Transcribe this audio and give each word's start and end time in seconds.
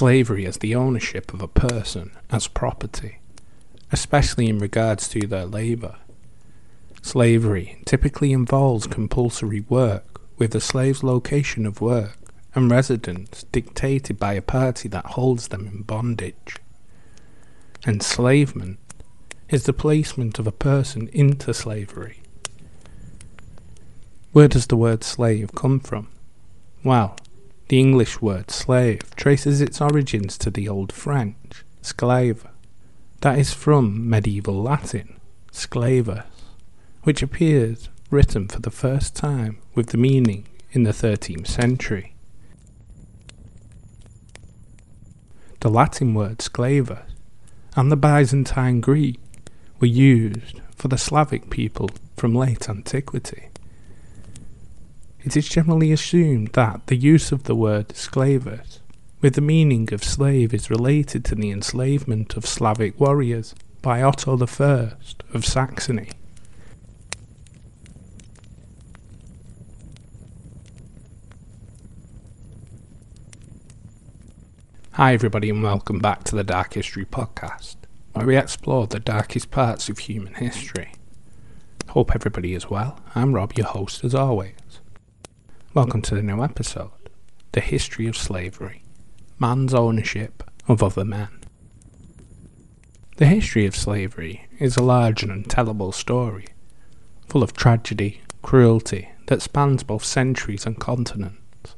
slavery 0.00 0.46
as 0.46 0.56
the 0.56 0.74
ownership 0.74 1.34
of 1.34 1.42
a 1.42 1.46
person 1.46 2.10
as 2.30 2.48
property, 2.48 3.18
especially 3.92 4.48
in 4.48 4.58
regards 4.58 5.06
to 5.06 5.26
their 5.26 5.44
labour. 5.44 5.94
Slavery 7.02 7.82
typically 7.84 8.32
involves 8.32 8.86
compulsory 8.86 9.60
work, 9.68 10.22
with 10.38 10.52
the 10.52 10.60
slave's 10.60 11.02
location 11.02 11.66
of 11.66 11.82
work 11.82 12.16
and 12.54 12.70
residence 12.70 13.44
dictated 13.52 14.18
by 14.18 14.32
a 14.32 14.40
party 14.40 14.88
that 14.88 15.04
holds 15.04 15.48
them 15.48 15.66
in 15.66 15.82
bondage. 15.82 16.56
Enslavement 17.86 18.78
is 19.50 19.64
the 19.64 19.74
placement 19.74 20.38
of 20.38 20.46
a 20.46 20.60
person 20.70 21.08
into 21.12 21.52
slavery. 21.52 22.22
Where 24.32 24.48
does 24.48 24.66
the 24.66 24.78
word 24.78 25.04
slave 25.04 25.50
come 25.54 25.78
from? 25.78 26.08
Well, 26.82 27.16
the 27.70 27.78
English 27.78 28.20
word 28.20 28.50
slave 28.50 29.14
traces 29.14 29.60
its 29.60 29.80
origins 29.80 30.36
to 30.36 30.50
the 30.50 30.68
Old 30.68 30.90
French, 30.90 31.64
sclave, 31.82 32.44
that 33.20 33.38
is 33.38 33.54
from 33.54 34.10
medieval 34.10 34.60
Latin, 34.60 35.20
sclavus, 35.52 36.24
which 37.04 37.22
appears 37.22 37.88
written 38.10 38.48
for 38.48 38.58
the 38.58 38.72
first 38.72 39.14
time 39.14 39.58
with 39.76 39.90
the 39.90 39.96
meaning 39.96 40.48
in 40.72 40.82
the 40.82 40.90
13th 40.90 41.46
century. 41.46 42.16
The 45.60 45.70
Latin 45.70 46.12
word 46.12 46.38
sclavus 46.38 47.04
and 47.76 47.92
the 47.92 47.96
Byzantine 47.96 48.80
Greek 48.80 49.20
were 49.78 49.86
used 49.86 50.60
for 50.74 50.88
the 50.88 50.98
Slavic 50.98 51.50
people 51.50 51.88
from 52.16 52.34
late 52.34 52.68
antiquity. 52.68 53.49
It 55.22 55.36
is 55.36 55.50
generally 55.50 55.92
assumed 55.92 56.52
that 56.54 56.86
the 56.86 56.96
use 56.96 57.30
of 57.30 57.42
the 57.42 57.54
word 57.54 57.88
sclavus 57.88 58.78
with 59.20 59.34
the 59.34 59.42
meaning 59.42 59.92
of 59.92 60.02
slave 60.02 60.54
is 60.54 60.70
related 60.70 61.26
to 61.26 61.34
the 61.34 61.50
enslavement 61.50 62.38
of 62.38 62.46
Slavic 62.46 62.98
warriors 62.98 63.54
by 63.82 64.00
Otto 64.00 64.38
I 64.38 64.92
of 65.34 65.44
Saxony. 65.44 66.08
Hi, 74.92 75.12
everybody, 75.12 75.50
and 75.50 75.62
welcome 75.62 75.98
back 75.98 76.24
to 76.24 76.36
the 76.36 76.44
Dark 76.44 76.72
History 76.72 77.04
Podcast, 77.04 77.76
where 78.14 78.26
we 78.26 78.38
explore 78.38 78.86
the 78.86 78.98
darkest 78.98 79.50
parts 79.50 79.90
of 79.90 79.98
human 79.98 80.32
history. 80.32 80.94
Hope 81.88 82.14
everybody 82.14 82.54
is 82.54 82.70
well. 82.70 82.98
I'm 83.14 83.34
Rob, 83.34 83.52
your 83.58 83.66
host, 83.66 84.02
as 84.02 84.14
always. 84.14 84.54
Welcome 85.72 86.02
to 86.02 86.16
the 86.16 86.22
new 86.22 86.42
episode 86.42 86.90
The 87.52 87.60
History 87.60 88.08
of 88.08 88.16
Slavery 88.16 88.82
Man's 89.38 89.72
Ownership 89.72 90.42
of 90.66 90.82
Other 90.82 91.04
Men. 91.04 91.28
The 93.18 93.26
history 93.26 93.66
of 93.66 93.76
slavery 93.76 94.48
is 94.58 94.76
a 94.76 94.82
large 94.82 95.22
and 95.22 95.30
untellable 95.30 95.94
story, 95.94 96.48
full 97.28 97.44
of 97.44 97.52
tragedy, 97.52 98.20
cruelty, 98.42 99.10
that 99.28 99.42
spans 99.42 99.84
both 99.84 100.04
centuries 100.04 100.66
and 100.66 100.76
continents. 100.76 101.76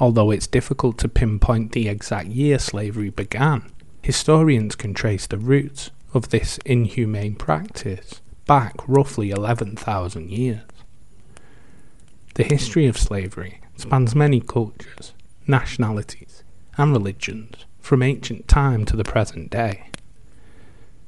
Although 0.00 0.32
it's 0.32 0.48
difficult 0.48 0.98
to 0.98 1.08
pinpoint 1.08 1.70
the 1.70 1.88
exact 1.88 2.30
year 2.30 2.58
slavery 2.58 3.10
began, 3.10 3.70
historians 4.02 4.74
can 4.74 4.92
trace 4.92 5.28
the 5.28 5.38
roots 5.38 5.92
of 6.12 6.30
this 6.30 6.58
inhumane 6.64 7.36
practice 7.36 8.22
back 8.44 8.74
roughly 8.88 9.30
11,000 9.30 10.30
years. 10.30 10.62
The 12.36 12.44
history 12.44 12.84
of 12.84 12.98
slavery 12.98 13.60
spans 13.78 14.14
many 14.14 14.40
cultures, 14.42 15.14
nationalities, 15.46 16.44
and 16.76 16.92
religions 16.92 17.64
from 17.80 18.02
ancient 18.02 18.46
time 18.46 18.84
to 18.84 18.94
the 18.94 19.04
present 19.04 19.48
day. 19.48 19.88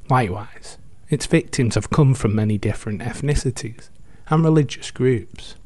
Likewise, 0.09 0.79
its 1.11 1.27
victims 1.27 1.75
have 1.75 1.91
come 1.91 2.15
from 2.15 2.35
many 2.35 2.57
different 2.57 3.03
ethnicities 3.03 3.91
and 4.29 4.43
religious 4.43 4.91
groups. 4.91 5.57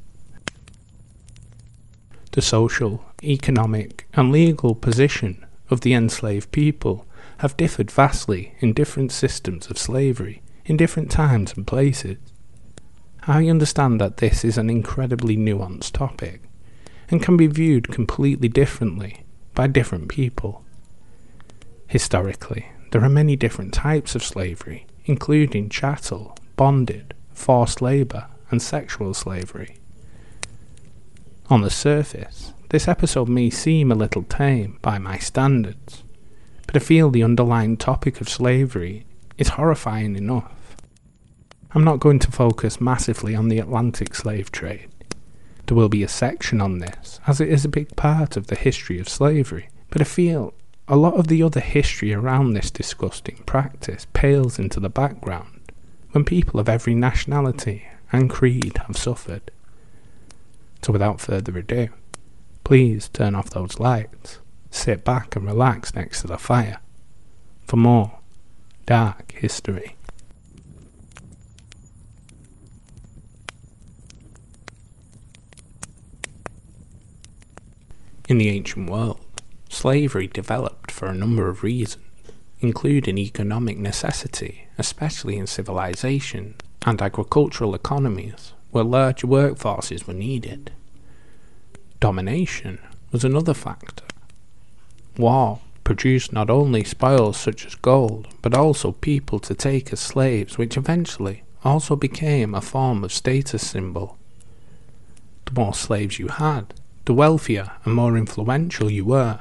The 2.33 2.43
social, 2.43 3.05
economic, 3.23 4.09
and 4.15 4.33
legal 4.33 4.75
position 4.75 5.47
of 5.71 5.83
the 5.83 5.95
enslaved 5.95 6.51
people 6.51 7.07
have 7.39 7.57
differed 7.57 7.93
vastly 7.93 8.57
in 8.59 8.73
different 8.73 9.13
systems 9.13 9.71
of 9.71 9.79
slavery 9.79 10.43
in 10.65 10.77
different 10.77 11.09
times 11.09 11.53
and 11.57 11.65
places. 11.65 12.19
I 13.25 13.49
understand 13.49 14.01
that 14.01 14.17
this 14.17 14.45
is 14.45 14.59
an 14.59 14.69
incredibly 14.69 15.37
nuanced 15.37 15.93
topic 15.93 16.43
and 17.09 17.23
can 17.23 17.37
be 17.37 17.47
viewed 17.47 17.93
completely 17.93 18.49
differently 18.49 19.25
by 19.55 19.69
different 19.69 20.09
people. 20.09 20.65
Historically, 21.87 22.67
there 22.91 23.05
are 23.05 23.09
many 23.09 23.37
different 23.37 23.73
types 23.73 24.17
of 24.17 24.25
slavery, 24.25 24.87
including 25.05 25.69
chattel, 25.69 26.37
bonded, 26.57 27.15
forced 27.33 27.81
labour, 27.81 28.27
and 28.51 28.61
sexual 28.61 29.15
slavery. 29.15 29.77
On 31.49 31.61
the 31.61 31.71
surface, 31.71 32.53
this 32.71 32.89
episode 32.89 33.29
may 33.29 33.51
seem 33.51 33.93
a 33.93 33.97
little 33.97 34.23
tame 34.25 34.79
by 34.83 34.99
my 34.99 35.19
standards, 35.19 36.03
but 36.67 36.75
I 36.77 36.81
feel 36.81 37.11
the 37.11 37.23
underlying 37.23 37.77
topic 37.77 38.21
of 38.21 38.29
slavery 38.29 39.05
is 39.39 39.51
horrifying 39.51 40.17
enough. 40.17 40.62
I'm 41.75 41.85
not 41.85 42.01
going 42.01 42.19
to 42.19 42.31
focus 42.31 42.83
massively 42.83 43.35
on 43.35 43.49
the 43.49 43.59
Atlantic 43.59 44.15
slave 44.15 44.53
trade. 44.53 44.91
There 45.67 45.77
will 45.77 45.89
be 45.89 46.03
a 46.03 46.09
section 46.09 46.61
on 46.61 46.81
this, 46.81 47.19
as 47.27 47.41
it 47.41 47.49
is 47.49 47.65
a 47.65 47.69
big 47.71 47.97
part 47.97 48.37
of 48.37 48.49
the 48.49 48.57
history 48.57 48.99
of 48.99 49.09
slavery, 49.09 49.71
but 49.89 50.03
I 50.03 50.05
feel 50.05 50.53
a 50.87 50.97
lot 50.97 51.15
of 51.15 51.29
the 51.29 51.43
other 51.43 51.61
history 51.61 52.13
around 52.13 52.53
this 52.53 52.71
disgusting 52.71 53.37
practice 53.47 54.07
pales 54.13 54.59
into 54.59 54.81
the 54.81 54.91
background 54.91 55.61
when 56.11 56.25
people 56.25 56.61
of 56.61 56.69
every 56.69 56.95
nationality 56.95 57.87
and 58.13 58.29
creed 58.29 58.77
have 58.87 58.99
suffered. 58.99 59.51
So 60.83 60.93
without 60.93 61.23
further 61.23 61.57
ado, 61.57 61.89
please 62.65 63.09
turn 63.09 63.35
off 63.35 63.49
those 63.49 63.81
lights, 63.81 64.41
sit 64.71 65.05
back 65.05 65.37
and 65.37 65.47
relax 65.47 65.95
next 65.95 66.21
to 66.21 66.27
the 66.27 66.37
fire 66.37 66.81
for 67.67 67.77
more 67.77 68.19
dark 68.85 69.33
history. 69.33 69.97
In 78.33 78.39
the 78.39 78.49
ancient 78.49 78.89
world, 78.89 79.21
slavery 79.69 80.27
developed 80.27 80.91
for 80.91 81.05
a 81.05 81.15
number 81.15 81.51
of 81.51 81.63
reasons, 81.63 82.07
including 82.61 83.19
economic 83.19 83.77
necessity, 83.77 84.69
especially 84.79 85.37
in 85.37 85.47
civilization 85.47 86.55
and 86.87 87.03
agricultural 87.03 87.75
economies 87.75 88.55
where 88.71 88.85
large 88.85 89.21
workforces 89.21 90.07
were 90.07 90.15
needed. 90.15 90.73
Domination 92.01 92.79
was 93.11 93.23
another 93.23 93.53
factor. 93.53 94.07
War 95.19 95.61
produced 95.85 96.33
not 96.33 96.49
only 96.49 96.85
spoils 96.85 97.37
such 97.37 97.67
as 97.67 97.75
gold, 97.75 98.29
but 98.41 98.55
also 98.55 98.93
people 98.93 99.41
to 99.41 99.55
take 99.55 99.93
as 99.93 100.01
slaves, 100.01 100.57
which 100.57 100.79
eventually 100.79 101.43
also 101.65 101.97
became 101.97 102.55
a 102.55 102.63
form 102.63 103.05
of 103.05 103.13
status 103.13 103.69
symbol. 103.69 104.17
The 105.45 105.53
more 105.53 105.75
slaves 105.75 106.19
you 106.19 106.29
had, 106.29 106.73
the 107.05 107.15
wealthier 107.15 107.73
and 107.85 107.95
more 107.95 108.17
influential 108.17 108.91
you 108.91 109.05
were. 109.05 109.41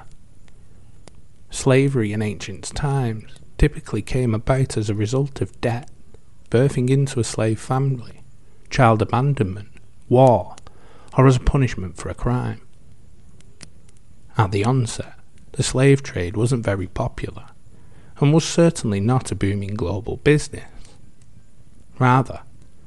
Slavery 1.49 2.13
in 2.13 2.21
ancient 2.21 2.63
times 2.75 3.31
typically 3.57 4.01
came 4.01 4.33
about 4.33 4.77
as 4.77 4.89
a 4.89 4.95
result 4.95 5.41
of 5.41 5.59
debt, 5.61 5.89
birthing 6.49 6.89
into 6.89 7.19
a 7.19 7.23
slave 7.23 7.59
family, 7.59 8.23
child 8.69 9.01
abandonment, 9.01 9.69
war, 10.09 10.55
or 11.17 11.27
as 11.27 11.35
a 11.35 11.41
punishment 11.41 11.97
for 11.97 12.09
a 12.09 12.15
crime. 12.15 12.61
At 14.37 14.51
the 14.51 14.65
onset, 14.65 15.13
the 15.51 15.63
slave 15.63 16.01
trade 16.01 16.37
wasn't 16.37 16.65
very 16.65 16.87
popular 16.87 17.47
and 18.19 18.33
was 18.33 18.45
certainly 18.45 18.99
not 18.99 19.31
a 19.31 19.35
booming 19.35 19.75
global 19.75 20.17
business. 20.17 20.63
Rather, 21.99 22.41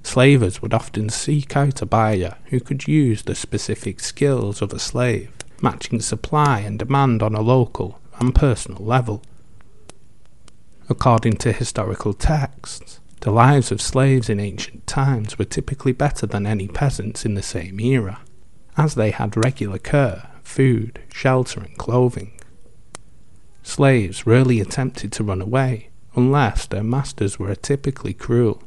Slavers 0.04 0.62
would 0.62 0.74
often 0.74 1.08
seek 1.08 1.56
out 1.56 1.82
a 1.82 1.86
buyer 1.86 2.36
who 2.50 2.60
could 2.60 2.86
use 2.86 3.22
the 3.22 3.34
specific 3.34 3.98
skills 3.98 4.62
of 4.62 4.72
a 4.72 4.78
slave, 4.78 5.32
matching 5.60 6.00
supply 6.00 6.60
and 6.60 6.78
demand 6.78 7.22
on 7.22 7.34
a 7.34 7.40
local 7.40 8.00
and 8.20 8.34
personal 8.34 8.84
level. 8.84 9.22
According 10.88 11.38
to 11.38 11.52
historical 11.52 12.12
texts, 12.12 13.00
the 13.22 13.32
lives 13.32 13.72
of 13.72 13.80
slaves 13.80 14.28
in 14.28 14.38
ancient 14.38 14.86
times 14.86 15.38
were 15.38 15.46
typically 15.46 15.92
better 15.92 16.26
than 16.26 16.46
any 16.46 16.68
peasants 16.68 17.24
in 17.24 17.34
the 17.34 17.42
same 17.42 17.80
era, 17.80 18.20
as 18.76 18.94
they 18.94 19.10
had 19.10 19.36
regular 19.36 19.78
care, 19.78 20.30
food, 20.42 21.00
shelter, 21.12 21.60
and 21.60 21.76
clothing. 21.78 22.38
Slaves 23.62 24.26
rarely 24.26 24.60
attempted 24.60 25.10
to 25.12 25.24
run 25.24 25.40
away 25.40 25.88
unless 26.14 26.66
their 26.66 26.84
masters 26.84 27.38
were 27.38 27.54
typically 27.56 28.12
cruel 28.12 28.62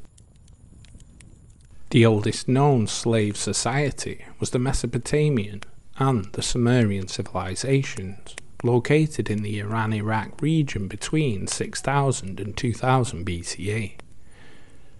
the 1.97 2.05
oldest 2.05 2.47
known 2.47 2.85
slave 2.85 3.35
society 3.35 4.23
was 4.39 4.51
the 4.51 4.59
Mesopotamian 4.59 5.63
and 5.97 6.25
the 6.33 6.43
Sumerian 6.43 7.07
civilizations, 7.07 8.35
located 8.61 9.31
in 9.31 9.41
the 9.41 9.57
Iran 9.57 9.93
Iraq 9.93 10.39
region 10.39 10.87
between 10.87 11.47
6000 11.47 12.39
and 12.39 12.55
2000 12.55 13.25
BCE. 13.25 13.93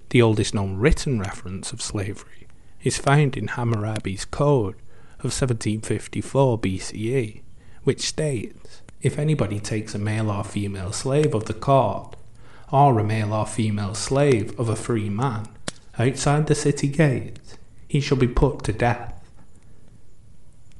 The 0.09 0.21
oldest 0.23 0.55
known 0.55 0.77
written 0.77 1.19
reference 1.19 1.71
of 1.71 1.83
slavery 1.83 2.47
is 2.81 2.97
found 2.97 3.37
in 3.37 3.49
Hammurabi's 3.49 4.25
Code 4.25 4.77
of 5.19 5.29
1754 5.29 6.57
BCE, 6.57 7.41
which 7.83 8.01
states 8.01 8.81
if 9.03 9.19
anybody 9.19 9.59
takes 9.59 9.93
a 9.93 9.99
male 9.99 10.31
or 10.31 10.43
female 10.43 10.93
slave 10.93 11.35
of 11.35 11.45
the 11.45 11.53
court, 11.53 12.15
or 12.71 12.97
a 12.97 13.03
male 13.03 13.35
or 13.35 13.45
female 13.45 13.93
slave 13.93 14.59
of 14.59 14.67
a 14.67 14.75
free 14.75 15.09
man, 15.09 15.47
outside 15.99 16.47
the 16.47 16.55
city 16.55 16.87
gates, 16.87 17.57
he 17.87 17.99
shall 17.99 18.17
be 18.17 18.27
put 18.27 18.63
to 18.63 18.73
death. 18.73 19.13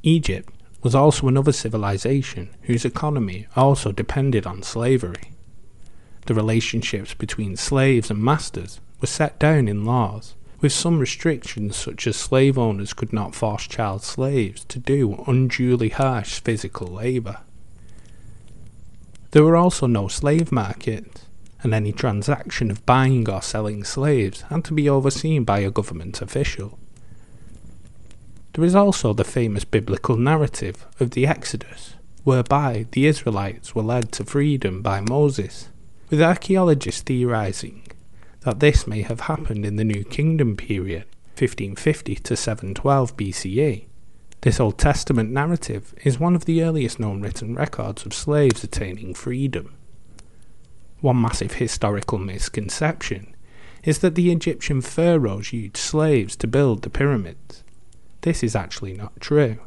Egypt 0.04 0.54
was 0.84 0.96
also 0.96 1.28
another 1.28 1.52
civilization 1.52 2.50
whose 2.64 2.86
economy 2.86 3.48
also 3.56 3.92
depended 3.92 4.46
on 4.46 4.64
slavery. 4.64 5.34
The 6.28 6.34
relationships 6.34 7.14
between 7.14 7.56
slaves 7.56 8.12
and 8.12 8.22
masters 8.22 8.80
were 9.02 9.08
set 9.08 9.40
down 9.40 9.68
in 9.68 9.86
laws, 9.86 10.36
with 10.60 10.72
some 10.72 11.00
restrictions 11.00 11.76
such 11.76 12.08
as 12.08 12.16
slave 12.16 12.58
owners 12.58 12.94
could 12.94 13.14
not 13.14 13.36
force 13.36 13.68
child 13.68 14.04
slaves 14.04 14.64
to 14.66 14.80
do 14.80 15.24
unduly 15.28 15.90
harsh 15.90 16.40
physical 16.40 16.88
labour. 16.88 17.40
There 19.32 19.44
were 19.44 19.56
also 19.56 19.88
no 19.88 20.08
slave 20.08 20.52
markets, 20.52 21.27
and 21.64 21.74
any 21.74 21.92
transaction 21.92 22.70
of 22.70 22.86
buying 22.86 23.30
or 23.30 23.42
selling 23.42 23.84
slaves 23.84 24.42
had 24.44 24.64
to 24.66 24.74
be 24.74 24.90
overseen 24.90 25.44
by 25.44 25.60
a 25.60 25.72
government 25.72 26.22
official. 26.22 26.78
There 28.54 28.66
is 28.66 28.76
also 28.76 29.14
the 29.14 29.24
famous 29.24 29.66
biblical 29.66 30.18
narrative 30.18 30.88
of 31.00 31.12
the 31.12 31.28
Exodus, 31.28 31.96
whereby 32.24 32.88
the 32.92 33.06
Israelites 33.06 33.76
were 33.76 33.84
led 33.84 34.12
to 34.14 34.26
freedom 34.26 34.82
by 34.82 35.02
Moses, 35.02 35.70
with 36.10 36.22
archaeologists 36.22 37.02
theorizing 37.02 37.84
that 38.42 38.60
this 38.60 38.88
may 38.88 39.02
have 39.02 39.22
happened 39.22 39.66
in 39.66 39.76
the 39.76 39.84
New 39.84 40.04
Kingdom 40.04 40.56
period, 40.56 41.06
1550 41.36 42.16
to 42.16 42.36
712 42.36 43.18
BCE. 43.18 43.86
This 44.42 44.60
Old 44.60 44.78
Testament 44.78 45.32
narrative 45.32 45.94
is 46.04 46.20
one 46.20 46.36
of 46.36 46.46
the 46.46 46.64
earliest 46.64 47.00
known 47.00 47.22
written 47.22 47.56
records 47.56 48.06
of 48.06 48.14
slaves 48.14 48.64
attaining 48.64 49.14
freedom. 49.14 49.76
One 51.02 51.22
massive 51.22 51.54
historical 51.54 52.18
misconception 52.18 53.36
is 53.84 54.00
that 54.00 54.16
the 54.16 54.32
Egyptian 54.32 54.82
pharaohs 54.82 55.54
used 55.54 55.78
slaves 55.78 56.36
to 56.38 56.48
build 56.48 56.82
the 56.82 56.90
pyramids. 56.90 57.64
This 58.22 58.44
is 58.44 58.56
actually 58.56 58.94
not 58.94 59.20
true. 59.20 59.60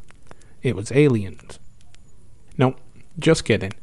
It 0.61 0.75
was 0.75 0.91
aliens. 0.91 1.57
No, 2.57 2.75
just 3.17 3.45
kidding. 3.45 3.73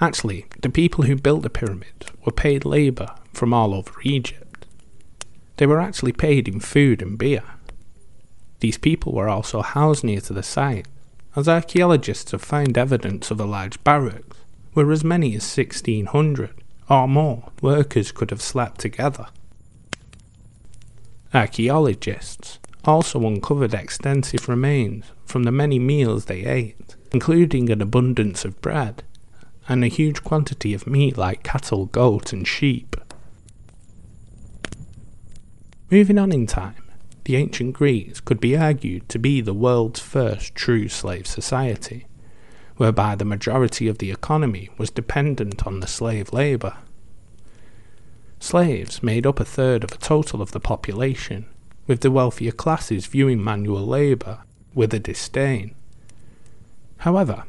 Actually, 0.00 0.46
the 0.60 0.68
people 0.68 1.04
who 1.04 1.16
built 1.16 1.42
the 1.42 1.50
pyramids 1.50 2.06
were 2.24 2.32
paid 2.32 2.64
labour 2.64 3.14
from 3.32 3.54
all 3.54 3.74
over 3.74 3.92
Egypt. 4.02 4.66
They 5.56 5.66
were 5.66 5.80
actually 5.80 6.12
paid 6.12 6.46
in 6.46 6.60
food 6.60 7.00
and 7.00 7.16
beer. 7.16 7.44
These 8.60 8.78
people 8.78 9.12
were 9.12 9.28
also 9.28 9.62
housed 9.62 10.04
near 10.04 10.20
to 10.20 10.32
the 10.32 10.42
site, 10.42 10.86
as 11.34 11.48
archaeologists 11.48 12.32
have 12.32 12.42
found 12.42 12.76
evidence 12.76 13.30
of 13.30 13.40
a 13.40 13.44
large 13.44 13.82
barracks 13.82 14.36
where 14.74 14.92
as 14.92 15.02
many 15.02 15.34
as 15.34 15.56
1600 15.56 16.61
or 16.92 17.08
more 17.08 17.50
workers 17.62 18.12
could 18.12 18.30
have 18.30 18.42
slept 18.42 18.78
together. 18.78 19.26
Archaeologists 21.32 22.58
also 22.84 23.26
uncovered 23.26 23.72
extensive 23.72 24.46
remains 24.46 25.06
from 25.24 25.44
the 25.44 25.50
many 25.50 25.78
meals 25.78 26.26
they 26.26 26.44
ate, 26.44 26.94
including 27.10 27.70
an 27.70 27.80
abundance 27.80 28.44
of 28.44 28.60
bread 28.60 29.02
and 29.68 29.82
a 29.82 29.88
huge 29.88 30.22
quantity 30.22 30.74
of 30.74 30.86
meat 30.86 31.16
like 31.16 31.42
cattle, 31.42 31.86
goat, 31.86 32.30
and 32.32 32.46
sheep. 32.46 32.94
Moving 35.90 36.18
on 36.18 36.30
in 36.30 36.46
time, 36.46 36.90
the 37.24 37.36
ancient 37.36 37.72
Greeks 37.72 38.20
could 38.20 38.40
be 38.40 38.54
argued 38.54 39.08
to 39.08 39.18
be 39.18 39.40
the 39.40 39.54
world's 39.54 40.00
first 40.00 40.54
true 40.54 40.88
slave 40.88 41.26
society, 41.26 42.06
whereby 42.82 43.14
the 43.14 43.24
majority 43.24 43.86
of 43.86 43.98
the 43.98 44.10
economy 44.10 44.68
was 44.76 44.90
dependent 44.90 45.64
on 45.64 45.78
the 45.78 45.86
slave 45.86 46.32
labour. 46.32 46.78
Slaves 48.40 49.04
made 49.04 49.24
up 49.24 49.38
a 49.38 49.44
third 49.44 49.84
of 49.84 49.92
a 49.92 49.98
total 49.98 50.42
of 50.42 50.50
the 50.50 50.58
population, 50.58 51.46
with 51.86 52.00
the 52.00 52.10
wealthier 52.10 52.50
classes 52.50 53.06
viewing 53.06 53.40
manual 53.40 53.86
labour 53.86 54.40
with 54.74 54.92
a 54.92 54.98
disdain. 54.98 55.76
However, 57.06 57.44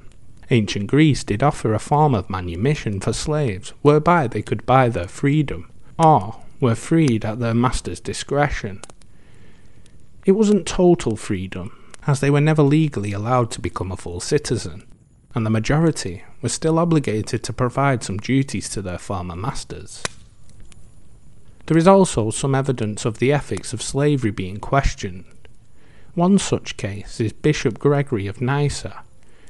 ancient 0.52 0.86
Greece 0.86 1.24
did 1.24 1.42
offer 1.42 1.74
a 1.74 1.80
form 1.80 2.14
of 2.14 2.30
manumission 2.30 3.00
for 3.00 3.12
slaves 3.12 3.74
whereby 3.82 4.28
they 4.28 4.44
could 4.44 4.68
buy 4.68 4.88
their 4.88 5.08
freedom, 5.08 5.72
or 5.98 6.44
were 6.60 6.76
freed 6.76 7.26
at 7.26 7.40
their 7.40 7.56
master's 7.56 8.00
discretion. 8.00 8.82
It 10.28 10.34
wasn't 10.34 10.68
total 10.68 11.16
freedom, 11.16 11.76
as 12.06 12.20
they 12.20 12.30
were 12.30 12.40
never 12.40 12.62
legally 12.62 13.14
allowed 13.14 13.50
to 13.50 13.62
become 13.62 13.92
a 13.92 13.98
full 13.98 14.20
citizen, 14.20 14.86
and 15.36 15.46
the 15.46 15.50
majority 15.50 16.24
were 16.42 16.50
still 16.50 16.78
obligated 16.78 17.44
to 17.44 17.54
provide 17.54 18.04
some 18.04 18.18
duties 18.18 18.70
to 18.70 18.82
their 18.82 18.98
former 18.98 19.36
masters. 19.36 20.04
There 21.66 21.78
is 21.78 21.88
also 21.88 22.30
some 22.30 22.54
evidence 22.54 23.06
of 23.06 23.20
the 23.20 23.32
ethics 23.32 23.74
of 23.74 23.82
slavery 23.82 24.32
being 24.32 24.60
questioned. 24.60 25.26
One 26.14 26.38
such 26.38 26.78
case 26.78 27.20
is 27.20 27.34
Bishop 27.34 27.80
Gregory 27.80 28.28
of 28.28 28.42
Nyssa, 28.42 29.04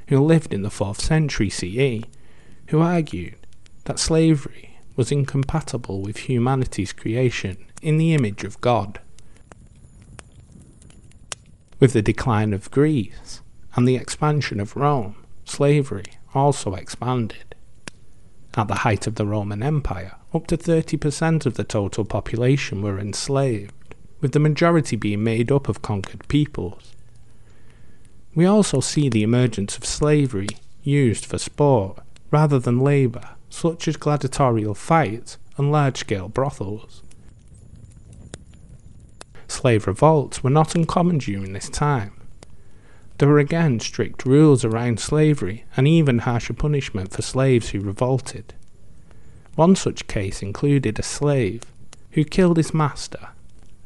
who 0.08 0.20
lived 0.20 0.54
in 0.54 0.62
the 0.62 0.68
4th 0.68 1.00
century 1.00 1.50
CE, 1.50 2.06
who 2.68 2.80
argued 2.80 3.36
that 3.84 3.98
slavery 3.98 4.78
was 4.96 5.10
incompatible 5.10 6.00
with 6.00 6.28
humanity's 6.28 6.92
creation 6.92 7.58
in 7.82 7.98
the 7.98 8.14
image 8.14 8.44
of 8.44 8.60
God. 8.60 9.00
With 11.80 11.92
the 11.92 12.02
decline 12.02 12.54
of 12.54 12.70
Greece 12.70 13.42
and 13.74 13.86
the 13.86 13.96
expansion 13.96 14.60
of 14.60 14.76
Rome, 14.76 15.16
slavery 15.44 16.04
also 16.34 16.74
expanded. 16.74 17.54
At 18.56 18.68
the 18.68 18.76
height 18.76 19.06
of 19.06 19.16
the 19.16 19.26
Roman 19.26 19.62
Empire, 19.62 20.16
up 20.32 20.46
to 20.48 20.56
30% 20.56 21.46
of 21.46 21.54
the 21.54 21.64
total 21.64 22.04
population 22.04 22.82
were 22.82 22.98
enslaved, 22.98 23.72
with 24.20 24.32
the 24.32 24.38
majority 24.38 24.96
being 24.96 25.24
made 25.24 25.50
up 25.50 25.68
of 25.68 25.82
conquered 25.82 26.26
peoples. 26.28 26.92
We 28.34 28.46
also 28.46 28.80
see 28.80 29.08
the 29.08 29.22
emergence 29.22 29.76
of 29.76 29.84
slavery 29.84 30.48
used 30.82 31.24
for 31.24 31.38
sport 31.38 31.98
rather 32.30 32.58
than 32.58 32.80
labour, 32.80 33.30
such 33.48 33.86
as 33.86 33.96
gladiatorial 33.96 34.74
fights 34.74 35.38
and 35.56 35.70
large 35.70 35.98
scale 35.98 36.28
brothels. 36.28 37.02
Slave 39.46 39.86
revolts 39.86 40.42
were 40.42 40.50
not 40.50 40.74
uncommon 40.74 41.18
during 41.18 41.52
this 41.52 41.68
time. 41.68 42.12
There 43.18 43.28
were 43.28 43.38
again 43.38 43.78
strict 43.78 44.26
rules 44.26 44.64
around 44.64 44.98
slavery 44.98 45.64
and 45.76 45.86
even 45.86 46.20
harsher 46.20 46.52
punishment 46.52 47.12
for 47.12 47.22
slaves 47.22 47.70
who 47.70 47.80
revolted. 47.80 48.54
One 49.54 49.76
such 49.76 50.08
case 50.08 50.42
included 50.42 50.98
a 50.98 51.04
slave 51.04 51.62
who 52.12 52.24
killed 52.24 52.56
his 52.56 52.74
master. 52.74 53.28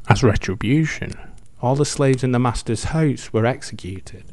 As 0.08 0.23
retribution, 0.23 1.12
all 1.61 1.76
the 1.76 1.85
slaves 1.85 2.25
in 2.25 2.32
the 2.32 2.38
master's 2.38 2.85
house 2.85 3.30
were 3.32 3.44
executed. 3.44 4.25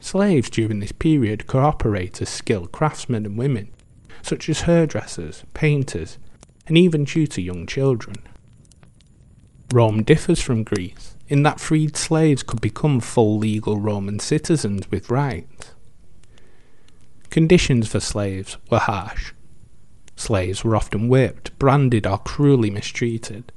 Slaves 0.00 0.50
during 0.50 0.80
this 0.80 0.90
period 0.90 1.46
could 1.46 1.62
operate 1.62 2.20
as 2.20 2.28
skilled 2.28 2.72
craftsmen 2.72 3.24
and 3.24 3.38
women, 3.38 3.68
such 4.22 4.48
as 4.48 4.62
hairdressers, 4.62 5.44
painters, 5.54 6.18
and 6.66 6.76
even 6.76 7.04
tutor 7.04 7.40
young 7.40 7.68
children. 7.68 8.16
Rome 9.72 10.02
differs 10.02 10.40
from 10.40 10.64
Greece 10.64 11.11
in 11.28 11.42
that 11.42 11.60
freed 11.60 11.96
slaves 11.96 12.42
could 12.42 12.60
become 12.60 13.00
full 13.00 13.38
legal 13.38 13.78
Roman 13.78 14.18
citizens 14.18 14.90
with 14.90 15.10
rights. 15.10 15.72
Conditions 17.30 17.88
for 17.88 18.00
slaves 18.00 18.58
were 18.70 18.78
harsh, 18.78 19.32
Slaves 20.16 20.62
were 20.62 20.76
often 20.76 21.08
whipped, 21.08 21.58
branded, 21.58 22.06
or 22.06 22.18
cruelly 22.18 22.70
mistreated. 22.70 23.50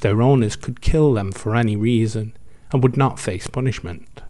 Their 0.00 0.22
owners 0.22 0.54
could 0.54 0.80
kill 0.80 1.14
them 1.14 1.32
for 1.32 1.56
any 1.56 1.76
reason 1.76 2.36
and 2.70 2.82
would 2.82 2.96
not 2.96 3.18
face 3.18 3.48
punishment. 3.48 4.22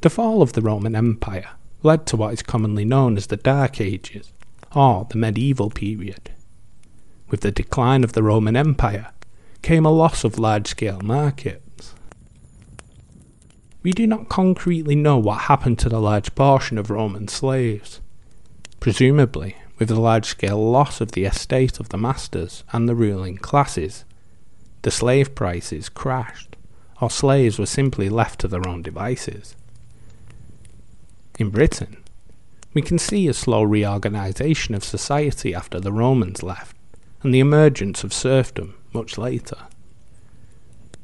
The 0.00 0.10
fall 0.10 0.42
of 0.42 0.54
the 0.54 0.62
Roman 0.62 0.96
Empire 0.96 1.50
led 1.82 2.06
to 2.06 2.16
what 2.16 2.32
is 2.32 2.42
commonly 2.42 2.84
known 2.84 3.16
as 3.16 3.26
the 3.26 3.36
Dark 3.36 3.80
Ages, 3.80 4.32
or 4.74 5.06
the 5.10 5.18
medieval 5.18 5.68
period. 5.68 6.30
With 7.28 7.42
the 7.42 7.52
decline 7.52 8.04
of 8.04 8.14
the 8.14 8.22
Roman 8.22 8.56
Empire 8.56 9.10
came 9.62 9.86
a 9.86 9.90
loss 9.90 10.24
of 10.24 10.38
large 10.38 10.66
scale 10.66 11.00
markets. 11.00 11.94
We 13.82 13.92
do 13.92 14.06
not 14.06 14.28
concretely 14.28 14.96
know 14.96 15.18
what 15.18 15.42
happened 15.42 15.78
to 15.80 15.88
the 15.88 16.00
large 16.00 16.34
portion 16.34 16.78
of 16.78 16.90
Roman 16.90 17.28
slaves. 17.28 18.00
Presumably, 18.80 19.56
with 19.78 19.88
the 19.88 20.00
large 20.00 20.26
scale 20.26 20.70
loss 20.70 21.00
of 21.00 21.12
the 21.12 21.24
estate 21.24 21.80
of 21.80 21.88
the 21.88 21.98
masters 21.98 22.64
and 22.72 22.88
the 22.88 22.94
ruling 22.94 23.36
classes, 23.36 24.04
the 24.82 24.90
slave 24.90 25.34
prices 25.34 25.88
crashed, 25.88 26.56
or 27.00 27.08
slaves 27.10 27.58
were 27.58 27.66
simply 27.66 28.08
left 28.08 28.40
to 28.40 28.48
their 28.48 28.66
own 28.66 28.82
devices. 28.82 29.56
In 31.38 31.50
Britain, 31.50 31.96
we 32.74 32.82
can 32.82 32.98
see 32.98 33.28
a 33.28 33.34
slow 33.34 33.62
reorganisation 33.62 34.74
of 34.74 34.84
society 34.84 35.54
after 35.54 35.78
the 35.78 35.92
Romans 35.92 36.42
left, 36.42 36.76
and 37.22 37.32
the 37.32 37.40
emergence 37.40 38.02
of 38.02 38.12
serfdom 38.12 38.74
much 38.94 39.18
later. 39.18 39.56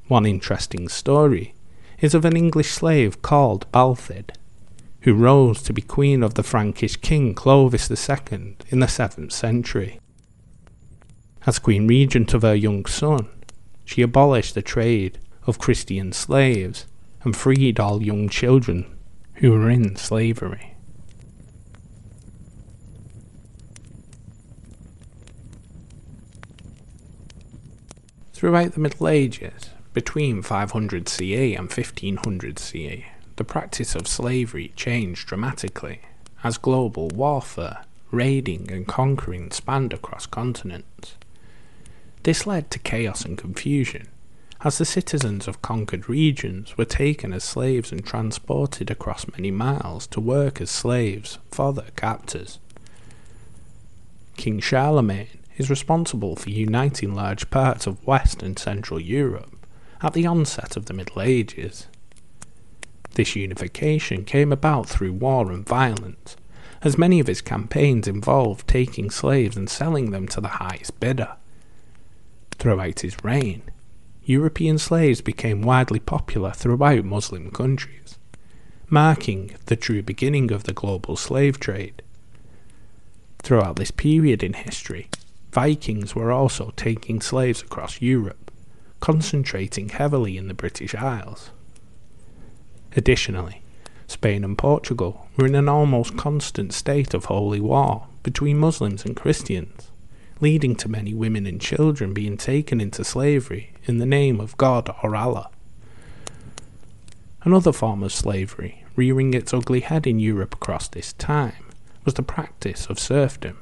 One 0.08 0.26
interesting 0.26 0.88
story 0.88 1.54
is 2.00 2.14
of 2.14 2.24
an 2.24 2.36
English 2.36 2.70
slave 2.70 3.22
called 3.22 3.70
Balthid, 3.72 4.32
who 5.02 5.14
rose 5.14 5.62
to 5.62 5.72
be 5.72 5.82
queen 5.82 6.22
of 6.22 6.34
the 6.34 6.42
Frankish 6.42 6.96
king 6.96 7.34
Clovis 7.34 7.90
II 7.90 8.56
in 8.68 8.80
the 8.80 8.86
7th 8.86 9.32
century. 9.32 10.00
As 11.46 11.58
queen 11.58 11.86
regent 11.86 12.34
of 12.34 12.42
her 12.42 12.54
young 12.54 12.84
son, 12.86 13.28
she 13.84 14.02
abolished 14.02 14.54
the 14.54 14.62
trade 14.62 15.18
of 15.46 15.58
Christian 15.58 16.12
slaves 16.12 16.86
and 17.22 17.36
freed 17.36 17.80
all 17.80 18.02
young 18.02 18.28
children 18.28 18.84
who 19.34 19.52
were 19.52 19.70
in 19.70 19.96
slavery. 19.96 20.74
Throughout 28.38 28.74
the 28.74 28.80
Middle 28.80 29.08
Ages, 29.08 29.70
between 29.92 30.42
500 30.42 31.08
CE 31.08 31.56
and 31.58 31.68
1500 31.68 32.60
CE, 32.60 33.02
the 33.34 33.42
practice 33.42 33.96
of 33.96 34.06
slavery 34.06 34.72
changed 34.76 35.26
dramatically 35.26 36.02
as 36.44 36.56
global 36.56 37.08
warfare, 37.08 37.84
raiding, 38.12 38.70
and 38.70 38.86
conquering 38.86 39.50
spanned 39.50 39.92
across 39.92 40.26
continents. 40.26 41.16
This 42.22 42.46
led 42.46 42.70
to 42.70 42.78
chaos 42.78 43.24
and 43.24 43.36
confusion, 43.36 44.06
as 44.60 44.78
the 44.78 44.84
citizens 44.84 45.48
of 45.48 45.60
conquered 45.60 46.08
regions 46.08 46.78
were 46.78 46.84
taken 46.84 47.32
as 47.32 47.42
slaves 47.42 47.90
and 47.90 48.06
transported 48.06 48.88
across 48.88 49.26
many 49.32 49.50
miles 49.50 50.06
to 50.06 50.20
work 50.20 50.60
as 50.60 50.70
slaves 50.70 51.38
for 51.50 51.72
their 51.72 51.90
captors. 51.96 52.60
King 54.36 54.60
Charlemagne 54.60 55.37
is 55.58 55.68
responsible 55.68 56.36
for 56.36 56.50
uniting 56.50 57.14
large 57.14 57.50
parts 57.50 57.86
of 57.86 58.06
West 58.06 58.42
and 58.42 58.58
Central 58.58 59.00
Europe 59.00 59.66
at 60.00 60.12
the 60.12 60.26
onset 60.26 60.76
of 60.76 60.86
the 60.86 60.94
Middle 60.94 61.20
Ages. 61.20 61.88
This 63.14 63.34
unification 63.34 64.24
came 64.24 64.52
about 64.52 64.88
through 64.88 65.12
war 65.12 65.50
and 65.50 65.66
violence, 65.66 66.36
as 66.82 66.96
many 66.96 67.18
of 67.18 67.26
his 67.26 67.42
campaigns 67.42 68.06
involved 68.06 68.68
taking 68.68 69.10
slaves 69.10 69.56
and 69.56 69.68
selling 69.68 70.12
them 70.12 70.28
to 70.28 70.40
the 70.40 70.48
highest 70.48 71.00
bidder. 71.00 71.36
Throughout 72.52 73.00
his 73.00 73.16
reign, 73.24 73.62
European 74.22 74.78
slaves 74.78 75.20
became 75.20 75.62
widely 75.62 75.98
popular 75.98 76.52
throughout 76.52 77.04
Muslim 77.04 77.50
countries, 77.50 78.18
marking 78.88 79.56
the 79.66 79.76
true 79.76 80.02
beginning 80.02 80.52
of 80.52 80.64
the 80.64 80.72
global 80.72 81.16
slave 81.16 81.58
trade. 81.58 82.02
Throughout 83.42 83.76
this 83.76 83.90
period 83.90 84.42
in 84.44 84.52
history, 84.52 85.08
Vikings 85.52 86.14
were 86.14 86.30
also 86.30 86.72
taking 86.76 87.20
slaves 87.20 87.62
across 87.62 88.02
Europe, 88.02 88.50
concentrating 89.00 89.88
heavily 89.88 90.36
in 90.36 90.48
the 90.48 90.54
British 90.54 90.94
Isles. 90.94 91.50
Additionally, 92.96 93.62
Spain 94.06 94.44
and 94.44 94.56
Portugal 94.56 95.28
were 95.36 95.46
in 95.46 95.54
an 95.54 95.68
almost 95.68 96.16
constant 96.16 96.72
state 96.72 97.14
of 97.14 97.26
holy 97.26 97.60
war 97.60 98.06
between 98.22 98.58
Muslims 98.58 99.04
and 99.04 99.16
Christians, 99.16 99.90
leading 100.40 100.74
to 100.76 100.88
many 100.88 101.14
women 101.14 101.46
and 101.46 101.60
children 101.60 102.14
being 102.14 102.36
taken 102.36 102.80
into 102.80 103.04
slavery 103.04 103.72
in 103.84 103.98
the 103.98 104.06
name 104.06 104.40
of 104.40 104.56
God 104.56 104.94
or 105.02 105.14
Allah. 105.14 105.50
Another 107.42 107.72
form 107.72 108.02
of 108.02 108.12
slavery 108.12 108.84
rearing 108.96 109.32
its 109.32 109.54
ugly 109.54 109.80
head 109.80 110.06
in 110.06 110.18
Europe 110.18 110.54
across 110.54 110.88
this 110.88 111.12
time 111.14 111.64
was 112.04 112.14
the 112.14 112.22
practice 112.22 112.86
of 112.86 112.98
serfdom, 112.98 113.58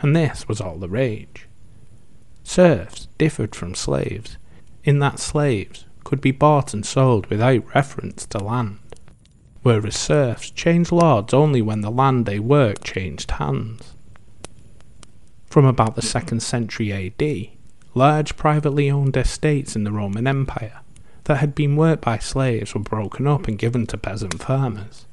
and 0.00 0.14
this 0.14 0.48
was 0.48 0.60
all 0.60 0.76
the 0.76 0.88
rage. 0.88 1.46
Serfs 2.44 3.08
differed 3.18 3.54
from 3.54 3.74
slaves 3.74 4.36
in 4.84 5.00
that 5.00 5.18
slaves 5.18 5.84
could 6.04 6.20
be 6.20 6.30
bought 6.30 6.72
and 6.72 6.86
sold 6.86 7.26
without 7.26 7.74
reference 7.74 8.24
to 8.26 8.38
land, 8.38 8.78
whereas 9.62 9.96
serfs 9.96 10.50
changed 10.50 10.92
lords 10.92 11.34
only 11.34 11.60
when 11.60 11.80
the 11.80 11.90
land 11.90 12.24
they 12.24 12.38
worked 12.38 12.84
changed 12.84 13.32
hands. 13.32 13.94
From 15.46 15.64
about 15.64 15.96
the 15.96 16.02
2nd 16.02 16.40
century 16.42 16.92
AD, 16.92 17.48
large 17.94 18.36
privately 18.36 18.90
owned 18.90 19.16
estates 19.16 19.74
in 19.74 19.84
the 19.84 19.90
Roman 19.90 20.26
Empire 20.26 20.80
that 21.24 21.38
had 21.38 21.54
been 21.54 21.74
worked 21.74 22.04
by 22.04 22.18
slaves 22.18 22.74
were 22.74 22.80
broken 22.80 23.26
up 23.26 23.48
and 23.48 23.58
given 23.58 23.86
to 23.88 23.98
peasant 23.98 24.40
farmers. 24.40 25.06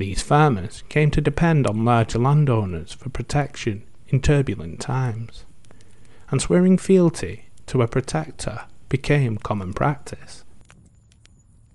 These 0.00 0.22
farmers 0.22 0.82
came 0.88 1.10
to 1.10 1.20
depend 1.20 1.66
on 1.66 1.84
larger 1.84 2.18
landowners 2.18 2.94
for 2.94 3.10
protection 3.10 3.82
in 4.08 4.22
turbulent 4.22 4.80
times, 4.80 5.44
and 6.30 6.40
swearing 6.40 6.78
fealty 6.78 7.50
to 7.66 7.82
a 7.82 7.86
protector 7.86 8.62
became 8.88 9.36
common 9.36 9.74
practice. 9.74 10.42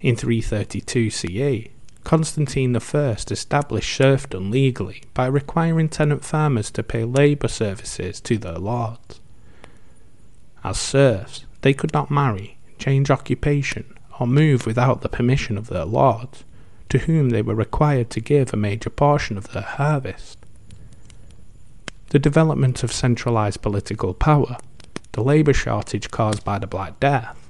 In 0.02 0.16
332 0.16 1.12
CE, 1.12 1.70
Constantine 2.04 2.76
I 2.76 2.80
established 2.80 3.96
serfdom 3.96 4.50
legally 4.50 5.04
by 5.14 5.28
requiring 5.28 5.88
tenant 5.88 6.26
farmers 6.26 6.72
to 6.72 6.82
pay 6.82 7.04
labour 7.04 7.48
services 7.48 8.20
to 8.22 8.40
their 8.40 8.58
lords. 8.58 9.22
As 10.64 10.80
serfs, 10.80 11.46
they 11.62 11.76
could 11.76 11.94
not 11.94 12.10
marry, 12.10 12.58
change 12.80 13.12
occupation, 13.12 13.94
or 14.20 14.26
move 14.26 14.66
without 14.66 15.02
the 15.02 15.10
permission 15.10 15.60
of 15.60 15.68
their 15.68 15.86
lords, 15.86 16.44
to 16.96 17.06
whom 17.08 17.30
they 17.30 17.42
were 17.42 17.56
required 17.56 18.10
to 18.10 18.22
give 18.22 18.54
a 18.54 18.58
major 18.58 18.90
portion 18.90 19.38
of 19.38 19.52
their 19.52 19.64
harvest. 19.64 20.38
The 22.12 22.20
development 22.20 22.84
of 22.84 22.94
centralised 22.94 23.62
political 23.62 24.14
power 24.14 24.58
the 25.12 25.24
labour 25.24 25.54
shortage 25.54 26.10
caused 26.10 26.44
by 26.46 26.60
the 26.60 26.68
Black 26.68 27.00
Death, 27.02 27.50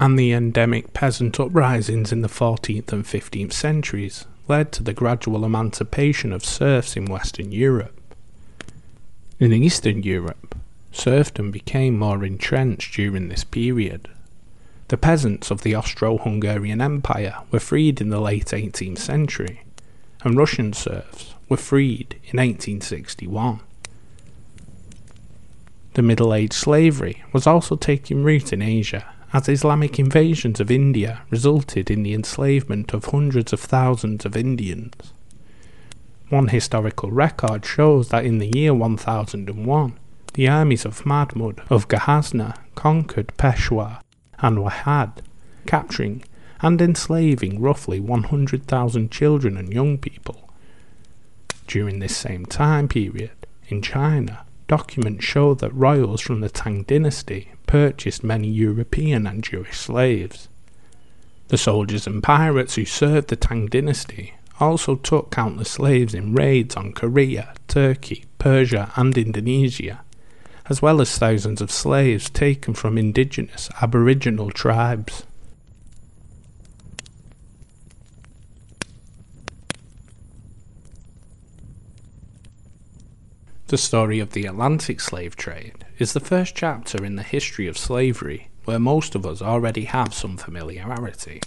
and 0.00 0.18
the 0.18 0.32
endemic 0.32 0.94
peasant 0.94 1.38
uprisings 1.38 2.12
in 2.12 2.22
the 2.22 2.28
14th 2.28 2.92
and 2.92 3.04
15th 3.04 3.52
centuries 3.52 4.26
led 4.48 4.72
to 4.72 4.82
the 4.82 4.94
gradual 4.94 5.44
emancipation 5.44 6.32
of 6.32 6.44
serfs 6.44 6.96
in 6.96 7.06
Western 7.06 7.52
Europe. 7.52 7.98
In 9.38 9.52
Eastern 9.52 10.02
Europe, 10.02 10.54
serfdom 10.92 11.50
became 11.50 11.98
more 11.98 12.24
entrenched 12.24 12.94
during 12.94 13.28
this 13.28 13.44
period. 13.44 14.08
The 14.88 14.96
peasants 14.96 15.50
of 15.50 15.62
the 15.62 15.74
Austro 15.74 16.16
Hungarian 16.16 16.80
Empire 16.80 17.38
were 17.50 17.58
freed 17.58 18.00
in 18.00 18.10
the 18.10 18.20
late 18.20 18.46
18th 18.46 18.98
century, 18.98 19.62
and 20.22 20.36
Russian 20.36 20.72
serfs 20.72 21.34
were 21.48 21.56
freed 21.56 22.12
in 22.24 22.38
1861. 22.38 23.60
The 25.94 26.02
Middle 26.02 26.32
Age 26.32 26.52
slavery 26.52 27.24
was 27.32 27.48
also 27.48 27.74
taking 27.74 28.22
root 28.22 28.52
in 28.52 28.62
Asia, 28.62 29.12
as 29.32 29.48
Islamic 29.48 29.98
invasions 29.98 30.60
of 30.60 30.70
India 30.70 31.22
resulted 31.30 31.90
in 31.90 32.04
the 32.04 32.14
enslavement 32.14 32.94
of 32.94 33.06
hundreds 33.06 33.52
of 33.52 33.58
thousands 33.58 34.24
of 34.24 34.36
Indians. 34.36 34.94
One 36.28 36.48
historical 36.48 37.10
record 37.10 37.66
shows 37.66 38.10
that 38.10 38.24
in 38.24 38.38
the 38.38 38.52
year 38.56 38.72
1001, 38.72 39.98
the 40.34 40.48
armies 40.48 40.84
of 40.84 41.04
Mahmud 41.04 41.60
of 41.70 41.88
Ghazna 41.88 42.54
conquered 42.76 43.36
Peshawar 43.36 44.00
and 44.40 44.58
Wahad, 44.58 45.18
capturing 45.66 46.24
and 46.60 46.80
enslaving 46.80 47.60
roughly 47.60 48.00
100,000 48.00 49.10
children 49.10 49.56
and 49.56 49.72
young 49.72 49.98
people. 49.98 50.50
During 51.66 51.98
this 51.98 52.16
same 52.16 52.46
time 52.46 52.88
period, 52.88 53.32
in 53.68 53.82
China, 53.82 54.46
Documents 54.68 55.24
show 55.24 55.54
that 55.54 55.72
royals 55.72 56.20
from 56.20 56.40
the 56.40 56.48
Tang 56.48 56.82
dynasty 56.82 57.52
purchased 57.66 58.24
many 58.24 58.48
European 58.48 59.24
and 59.26 59.44
Jewish 59.44 59.76
slaves. 59.78 60.48
The 61.48 61.58
soldiers 61.58 62.08
and 62.08 62.20
pirates 62.20 62.74
who 62.74 62.84
served 62.84 63.28
the 63.28 63.36
Tang 63.36 63.66
dynasty 63.66 64.34
also 64.58 64.96
took 64.96 65.30
countless 65.30 65.70
slaves 65.70 66.14
in 66.14 66.34
raids 66.34 66.74
on 66.74 66.94
Korea, 66.94 67.54
Turkey, 67.68 68.24
Persia, 68.38 68.90
and 68.96 69.16
Indonesia, 69.16 70.00
as 70.68 70.82
well 70.82 71.00
as 71.00 71.16
thousands 71.16 71.60
of 71.60 71.70
slaves 71.70 72.28
taken 72.28 72.74
from 72.74 72.98
indigenous 72.98 73.70
Aboriginal 73.80 74.50
tribes. 74.50 75.24
The 83.68 83.78
story 83.78 84.20
of 84.20 84.32
the 84.32 84.46
Atlantic 84.46 85.00
slave 85.00 85.34
trade 85.34 85.84
is 85.98 86.12
the 86.12 86.20
first 86.20 86.54
chapter 86.54 87.04
in 87.04 87.16
the 87.16 87.24
history 87.24 87.66
of 87.66 87.76
slavery 87.76 88.48
where 88.64 88.78
most 88.78 89.14
of 89.14 89.26
us 89.26 89.42
already 89.42 89.84
have 89.84 90.14
some 90.14 90.36
familiarity. 90.36 91.40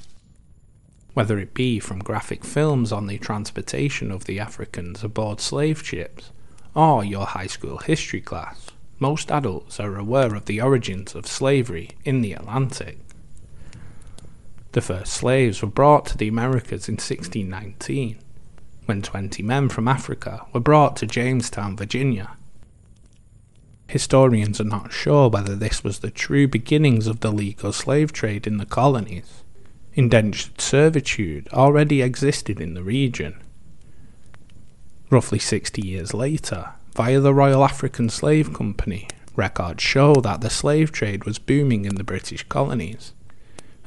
Whether 1.14 1.40
it 1.40 1.54
be 1.54 1.80
from 1.80 2.00
graphic 2.00 2.44
films 2.44 2.92
on 2.92 3.08
the 3.08 3.18
transportation 3.18 4.12
of 4.12 4.26
the 4.26 4.40
Africans 4.40 5.04
aboard 5.04 5.40
slave 5.40 5.86
ships, 5.86 6.32
or 6.74 7.04
your 7.04 7.26
high 7.26 7.48
school 7.48 7.78
history 7.78 8.22
class, 8.22 8.70
most 9.00 9.32
adults 9.32 9.80
are 9.80 9.98
aware 9.98 10.36
of 10.36 10.46
the 10.46 10.62
origins 10.62 11.16
of 11.16 11.26
slavery 11.26 11.92
in 12.04 12.22
the 12.22 12.34
Atlantic. 12.34 13.00
The 14.74 14.82
first 14.82 15.14
slaves 15.14 15.62
were 15.62 15.70
brought 15.70 16.06
to 16.08 16.18
the 16.18 16.28
Americas 16.28 16.88
in 16.88 16.94
1619 16.94 18.20
when 18.86 19.02
20 19.02 19.44
men 19.44 19.70
from 19.70 19.88
Africa 19.88 20.46
were 20.52 20.60
brought 20.60 20.96
to 20.98 21.06
Jamestown, 21.06 21.78
Virginia. 21.78 22.32
Historians 23.88 24.60
are 24.60 24.64
not 24.64 24.92
sure 24.92 25.30
whether 25.30 25.56
this 25.56 25.84
was 25.84 26.00
the 26.00 26.12
true 26.12 26.48
beginnings 26.48 27.08
of 27.08 27.20
the 27.20 27.32
legal 27.32 27.72
slave 27.72 28.12
trade 28.12 28.48
in 28.48 28.58
the 28.58 28.66
colonies. 28.66 29.44
Indentured 29.94 30.60
servitude 30.60 31.48
already 31.54 32.02
existed 32.02 32.60
in 32.60 32.74
the 32.74 32.84
region. 32.84 33.40
Roughly 35.10 35.40
60 35.40 35.82
years 35.82 36.14
later, 36.14 36.74
via 37.00 37.22
the 37.22 37.34
Royal 37.34 37.64
African 37.64 38.10
Slave 38.10 38.54
Company, 38.54 39.08
records 39.34 39.82
show 39.82 40.16
that 40.16 40.42
the 40.42 40.50
slave 40.50 40.92
trade 40.92 41.24
was 41.24 41.40
booming 41.40 41.86
in 41.86 41.96
the 41.96 42.04
British 42.04 42.44
colonies, 42.50 43.14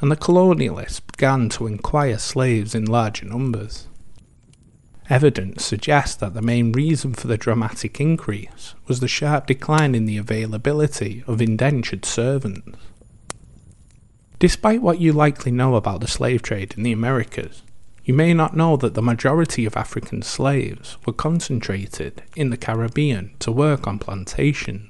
and 0.00 0.10
the 0.10 0.16
colonialists 0.16 1.02
began 1.06 1.50
to 1.50 1.66
acquire 1.66 2.16
slaves 2.16 2.74
in 2.74 2.86
larger 2.86 3.26
numbers. 3.26 3.86
Evidence 5.10 5.62
suggests 5.62 6.16
that 6.16 6.32
the 6.32 6.40
main 6.40 6.72
reason 6.72 7.12
for 7.12 7.26
the 7.26 7.36
dramatic 7.36 8.00
increase 8.00 8.74
was 8.86 9.00
the 9.00 9.08
sharp 9.08 9.46
decline 9.46 9.94
in 9.94 10.06
the 10.06 10.16
availability 10.16 11.22
of 11.26 11.42
indentured 11.42 12.06
servants. 12.06 12.78
Despite 14.38 14.80
what 14.80 15.02
you 15.02 15.12
likely 15.12 15.52
know 15.52 15.74
about 15.74 16.00
the 16.00 16.08
slave 16.08 16.40
trade 16.40 16.72
in 16.78 16.82
the 16.82 16.92
Americas, 16.92 17.62
you 18.04 18.14
may 18.14 18.34
not 18.34 18.56
know 18.56 18.76
that 18.76 18.94
the 18.94 19.02
majority 19.02 19.64
of 19.64 19.76
African 19.76 20.22
slaves 20.22 20.96
were 21.06 21.12
concentrated 21.12 22.22
in 22.34 22.50
the 22.50 22.56
Caribbean 22.56 23.32
to 23.38 23.52
work 23.52 23.86
on 23.86 23.98
plantations. 23.98 24.88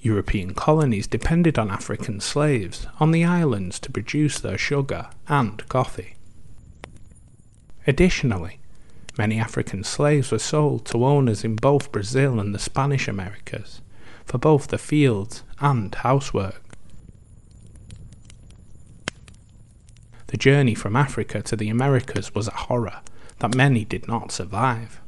European 0.00 0.52
colonies 0.52 1.06
depended 1.06 1.58
on 1.58 1.70
African 1.70 2.20
slaves 2.20 2.86
on 3.00 3.10
the 3.10 3.24
islands 3.24 3.78
to 3.80 3.90
produce 3.90 4.38
their 4.38 4.58
sugar 4.58 5.08
and 5.28 5.66
coffee. 5.68 6.16
Additionally, 7.86 8.58
many 9.16 9.38
African 9.38 9.82
slaves 9.82 10.30
were 10.30 10.38
sold 10.38 10.84
to 10.86 11.04
owners 11.04 11.42
in 11.42 11.56
both 11.56 11.92
Brazil 11.92 12.38
and 12.38 12.54
the 12.54 12.58
Spanish 12.58 13.08
Americas 13.08 13.80
for 14.26 14.38
both 14.38 14.68
the 14.68 14.78
fields 14.78 15.42
and 15.60 15.94
housework. 15.94 16.63
The 20.28 20.36
journey 20.36 20.74
from 20.74 20.96
Africa 20.96 21.42
to 21.42 21.56
the 21.56 21.68
Americas 21.68 22.34
was 22.34 22.48
a 22.48 22.52
horror 22.52 23.00
that 23.38 23.54
many 23.54 23.84
did 23.84 24.08
not 24.08 24.32
survive. 24.32 25.00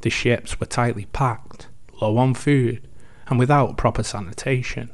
The 0.00 0.10
ships 0.10 0.58
were 0.58 0.66
tightly 0.66 1.06
packed, 1.06 1.68
low 2.00 2.16
on 2.18 2.34
food, 2.34 2.86
and 3.28 3.38
without 3.38 3.76
proper 3.76 4.02
sanitation. 4.02 4.90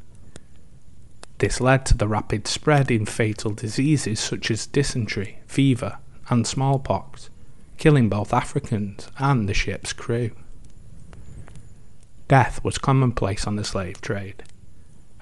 This 1.38 1.60
led 1.60 1.84
to 1.86 1.96
the 1.96 2.08
rapid 2.08 2.46
spread 2.46 2.90
in 2.90 3.04
fatal 3.04 3.52
diseases 3.52 4.20
such 4.20 4.50
as 4.50 4.66
dysentery, 4.66 5.38
fever, 5.46 5.98
and 6.28 6.46
smallpox, 6.46 7.30
killing 7.78 8.08
both 8.08 8.32
Africans 8.32 9.08
and 9.18 9.48
the 9.48 9.54
ship's 9.54 9.92
crew. 9.92 10.30
Death 12.28 12.62
was 12.64 12.78
commonplace 12.78 13.46
on 13.46 13.56
the 13.56 13.64
slave 13.64 14.00
trade, 14.00 14.42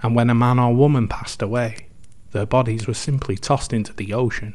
and 0.03 0.15
when 0.15 0.31
a 0.31 0.35
man 0.35 0.59
or 0.59 0.75
woman 0.75 1.09
passed 1.09 1.43
away, 1.43 1.89
their 2.33 2.47
bodies 2.47 2.87
were 2.87 2.95
simply 2.95 3.37
tossed 3.37 3.73
into 3.73 3.93
the 3.93 4.15
ocean. 4.15 4.55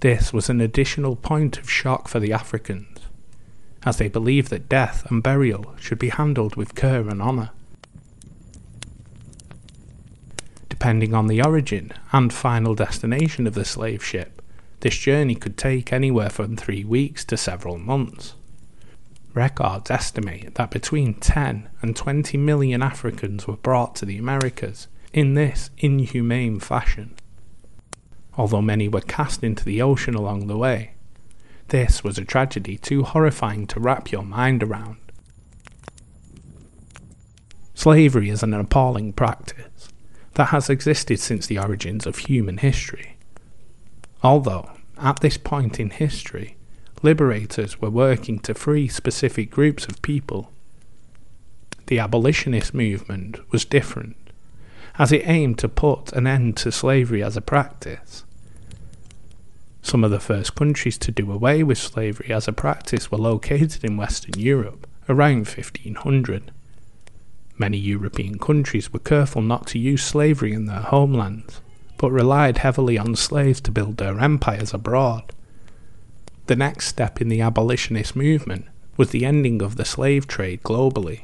This 0.00 0.32
was 0.32 0.48
an 0.48 0.60
additional 0.60 1.16
point 1.16 1.58
of 1.58 1.70
shock 1.70 2.08
for 2.08 2.20
the 2.20 2.32
Africans, 2.32 2.98
as 3.84 3.96
they 3.96 4.08
believed 4.08 4.50
that 4.50 4.68
death 4.68 5.10
and 5.10 5.22
burial 5.22 5.74
should 5.78 5.98
be 5.98 6.10
handled 6.10 6.56
with 6.56 6.74
care 6.74 7.08
and 7.08 7.22
honour. 7.22 7.50
Depending 10.68 11.14
on 11.14 11.26
the 11.26 11.42
origin 11.42 11.92
and 12.12 12.32
final 12.32 12.74
destination 12.74 13.46
of 13.46 13.54
the 13.54 13.64
slave 13.64 14.04
ship, 14.04 14.42
this 14.80 14.96
journey 14.98 15.34
could 15.34 15.56
take 15.56 15.92
anywhere 15.92 16.28
from 16.28 16.56
three 16.56 16.84
weeks 16.84 17.24
to 17.24 17.36
several 17.36 17.78
months. 17.78 18.34
Records 19.32 19.90
estimate 19.90 20.54
that 20.56 20.70
between 20.70 21.14
10 21.14 21.68
and 21.80 21.96
20 21.96 22.36
million 22.36 22.82
Africans 22.82 23.46
were 23.46 23.56
brought 23.56 23.96
to 23.96 24.04
the 24.04 24.18
Americas 24.18 24.86
in 25.12 25.34
this 25.34 25.70
inhumane 25.78 26.60
fashion. 26.60 27.14
Although 28.36 28.62
many 28.62 28.88
were 28.88 29.00
cast 29.00 29.42
into 29.42 29.64
the 29.64 29.80
ocean 29.80 30.14
along 30.14 30.46
the 30.46 30.58
way, 30.58 30.92
this 31.68 32.04
was 32.04 32.18
a 32.18 32.24
tragedy 32.24 32.76
too 32.76 33.02
horrifying 33.02 33.66
to 33.68 33.80
wrap 33.80 34.12
your 34.12 34.22
mind 34.22 34.62
around. 34.62 34.98
Slavery 37.74 38.30
is 38.30 38.42
an 38.42 38.54
appalling 38.54 39.12
practice 39.12 39.88
that 40.34 40.46
has 40.46 40.70
existed 40.70 41.18
since 41.18 41.46
the 41.46 41.58
origins 41.58 42.06
of 42.06 42.18
human 42.18 42.58
history. 42.58 43.16
Although, 44.22 44.70
at 44.98 45.20
this 45.20 45.38
point 45.38 45.80
in 45.80 45.90
history, 45.90 46.56
liberators 47.02 47.80
were 47.80 47.90
working 47.90 48.38
to 48.40 48.54
free 48.54 48.88
specific 48.88 49.50
groups 49.50 49.86
of 49.86 50.02
people, 50.02 50.52
the 51.86 51.98
abolitionist 51.98 52.74
movement 52.74 53.38
was 53.50 53.64
different 53.64 54.16
as 54.98 55.12
it 55.12 55.26
aimed 55.26 55.58
to 55.58 55.68
put 55.68 56.12
an 56.12 56.26
end 56.26 56.56
to 56.56 56.72
slavery 56.72 57.22
as 57.22 57.36
a 57.36 57.40
practice. 57.40 58.24
Some 59.82 60.02
of 60.02 60.10
the 60.10 60.20
first 60.20 60.54
countries 60.54 60.98
to 60.98 61.12
do 61.12 61.30
away 61.30 61.62
with 61.62 61.78
slavery 61.78 62.32
as 62.32 62.48
a 62.48 62.52
practice 62.52 63.10
were 63.10 63.18
located 63.18 63.84
in 63.84 63.96
Western 63.96 64.40
Europe 64.40 64.86
around 65.08 65.46
1500. 65.46 66.50
Many 67.58 67.78
European 67.78 68.38
countries 68.38 68.92
were 68.92 68.98
careful 68.98 69.42
not 69.42 69.66
to 69.68 69.78
use 69.78 70.02
slavery 70.02 70.52
in 70.52 70.66
their 70.66 70.80
homelands, 70.80 71.60
but 71.98 72.10
relied 72.10 72.58
heavily 72.58 72.98
on 72.98 73.14
slaves 73.14 73.60
to 73.62 73.70
build 73.70 73.96
their 73.96 74.18
empires 74.18 74.74
abroad. 74.74 75.32
The 76.46 76.56
next 76.56 76.86
step 76.86 77.20
in 77.20 77.28
the 77.28 77.40
abolitionist 77.40 78.14
movement 78.14 78.66
was 78.96 79.10
the 79.10 79.24
ending 79.24 79.62
of 79.62 79.76
the 79.76 79.84
slave 79.84 80.26
trade 80.26 80.62
globally. 80.62 81.22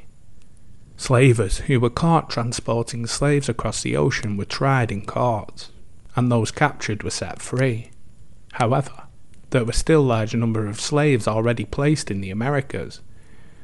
Slavers 1.03 1.59
who 1.59 1.81
were 1.81 1.91
caught 1.91 2.31
transporting 2.31 3.09
slaves 3.09 3.49
across 3.49 3.83
the 3.83 3.97
ocean 3.97 4.37
were 4.37 4.45
tried 4.45 4.93
in 4.93 5.05
court, 5.05 5.69
and 6.15 6.31
those 6.31 6.53
captured 6.53 7.03
were 7.03 7.11
set 7.11 7.43
free. 7.43 7.91
However, 8.53 8.93
there 9.51 9.65
were 9.65 9.73
still 9.73 10.03
large 10.03 10.33
number 10.33 10.65
of 10.69 10.81
slaves 10.81 11.27
already 11.27 11.65
placed 11.65 12.09
in 12.09 12.21
the 12.21 12.31
Americas, 12.31 13.01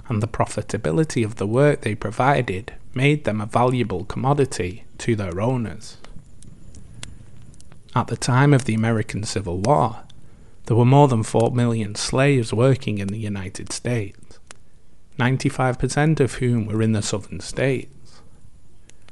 and 0.08 0.20
the 0.20 0.26
profitability 0.26 1.24
of 1.24 1.36
the 1.36 1.46
work 1.46 1.82
they 1.82 1.94
provided 1.94 2.72
made 2.92 3.22
them 3.22 3.40
a 3.40 3.46
valuable 3.46 4.04
commodity 4.04 4.82
to 4.98 5.14
their 5.14 5.40
owners. 5.40 5.96
At 7.94 8.08
the 8.08 8.16
time 8.16 8.52
of 8.52 8.64
the 8.64 8.74
American 8.74 9.22
Civil 9.22 9.58
War, 9.58 10.00
there 10.66 10.76
were 10.76 10.84
more 10.84 11.06
than 11.06 11.22
4 11.22 11.52
million 11.52 11.94
slaves 11.94 12.52
working 12.52 12.98
in 12.98 13.06
the 13.06 13.16
United 13.16 13.72
States. 13.72 14.27
95% 15.18 16.20
of 16.20 16.34
whom 16.34 16.66
were 16.66 16.80
in 16.80 16.92
the 16.92 17.02
southern 17.02 17.40
states. 17.40 18.22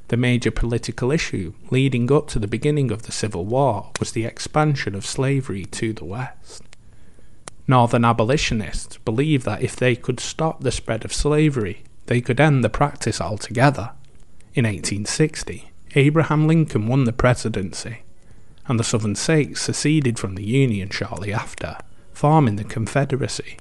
The 0.08 0.16
major 0.16 0.52
political 0.52 1.10
issue 1.10 1.54
leading 1.70 2.12
up 2.12 2.28
to 2.28 2.38
the 2.38 2.46
beginning 2.46 2.92
of 2.92 3.02
the 3.02 3.12
Civil 3.12 3.44
War 3.44 3.90
was 3.98 4.12
the 4.12 4.24
expansion 4.24 4.94
of 4.94 5.04
slavery 5.04 5.64
to 5.64 5.92
the 5.92 6.04
West. 6.04 6.62
Northern 7.66 8.04
abolitionists 8.04 8.98
believed 8.98 9.44
that 9.46 9.62
if 9.62 9.74
they 9.74 9.96
could 9.96 10.20
stop 10.20 10.60
the 10.60 10.70
spread 10.70 11.04
of 11.04 11.12
slavery, 11.12 11.82
they 12.06 12.20
could 12.20 12.40
end 12.40 12.62
the 12.62 12.70
practice 12.70 13.20
altogether. 13.20 13.90
In 14.54 14.64
1860, 14.64 15.72
Abraham 15.96 16.46
Lincoln 16.46 16.86
won 16.86 17.02
the 17.02 17.12
presidency, 17.12 18.02
and 18.68 18.78
the 18.78 18.84
Southern 18.84 19.16
states 19.16 19.60
seceded 19.60 20.20
from 20.20 20.36
the 20.36 20.44
Union 20.44 20.88
shortly 20.90 21.32
after, 21.32 21.78
forming 22.12 22.54
the 22.54 22.64
Confederacy 22.64 23.58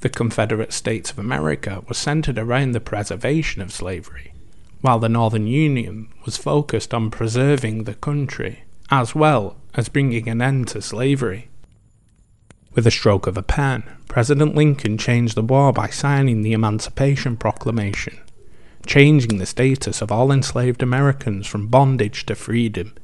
the 0.00 0.08
Confederate 0.08 0.72
States 0.72 1.10
of 1.10 1.18
America 1.18 1.82
was 1.88 1.98
centered 1.98 2.38
around 2.38 2.72
the 2.72 2.80
preservation 2.80 3.60
of 3.60 3.72
slavery, 3.72 4.32
while 4.80 4.98
the 4.98 5.08
Northern 5.08 5.46
Union 5.46 6.08
was 6.24 6.36
focused 6.36 6.94
on 6.94 7.10
preserving 7.10 7.84
the 7.84 7.94
country, 7.94 8.64
as 8.90 9.14
well 9.14 9.56
as 9.74 9.88
bringing 9.88 10.28
an 10.28 10.40
end 10.40 10.68
to 10.68 10.80
slavery. 10.80 11.48
With 12.74 12.86
a 12.86 12.92
stroke 12.92 13.26
of 13.26 13.36
a 13.36 13.42
pen, 13.42 13.82
President 14.06 14.54
Lincoln 14.54 14.98
changed 14.98 15.34
the 15.34 15.42
war 15.42 15.72
by 15.72 15.88
signing 15.88 16.42
the 16.42 16.52
Emancipation 16.52 17.36
Proclamation, 17.36 18.20
changing 18.86 19.38
the 19.38 19.46
status 19.46 20.00
of 20.00 20.12
all 20.12 20.30
enslaved 20.30 20.82
Americans 20.82 21.46
from 21.46 21.66
bondage 21.66 22.24
to 22.26 22.36
freedom. 22.36 22.94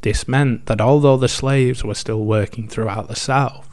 This 0.00 0.26
meant 0.26 0.64
that 0.64 0.80
although 0.80 1.18
the 1.18 1.28
slaves 1.28 1.84
were 1.84 1.94
still 1.94 2.24
working 2.24 2.68
throughout 2.68 3.08
the 3.08 3.16
South, 3.16 3.69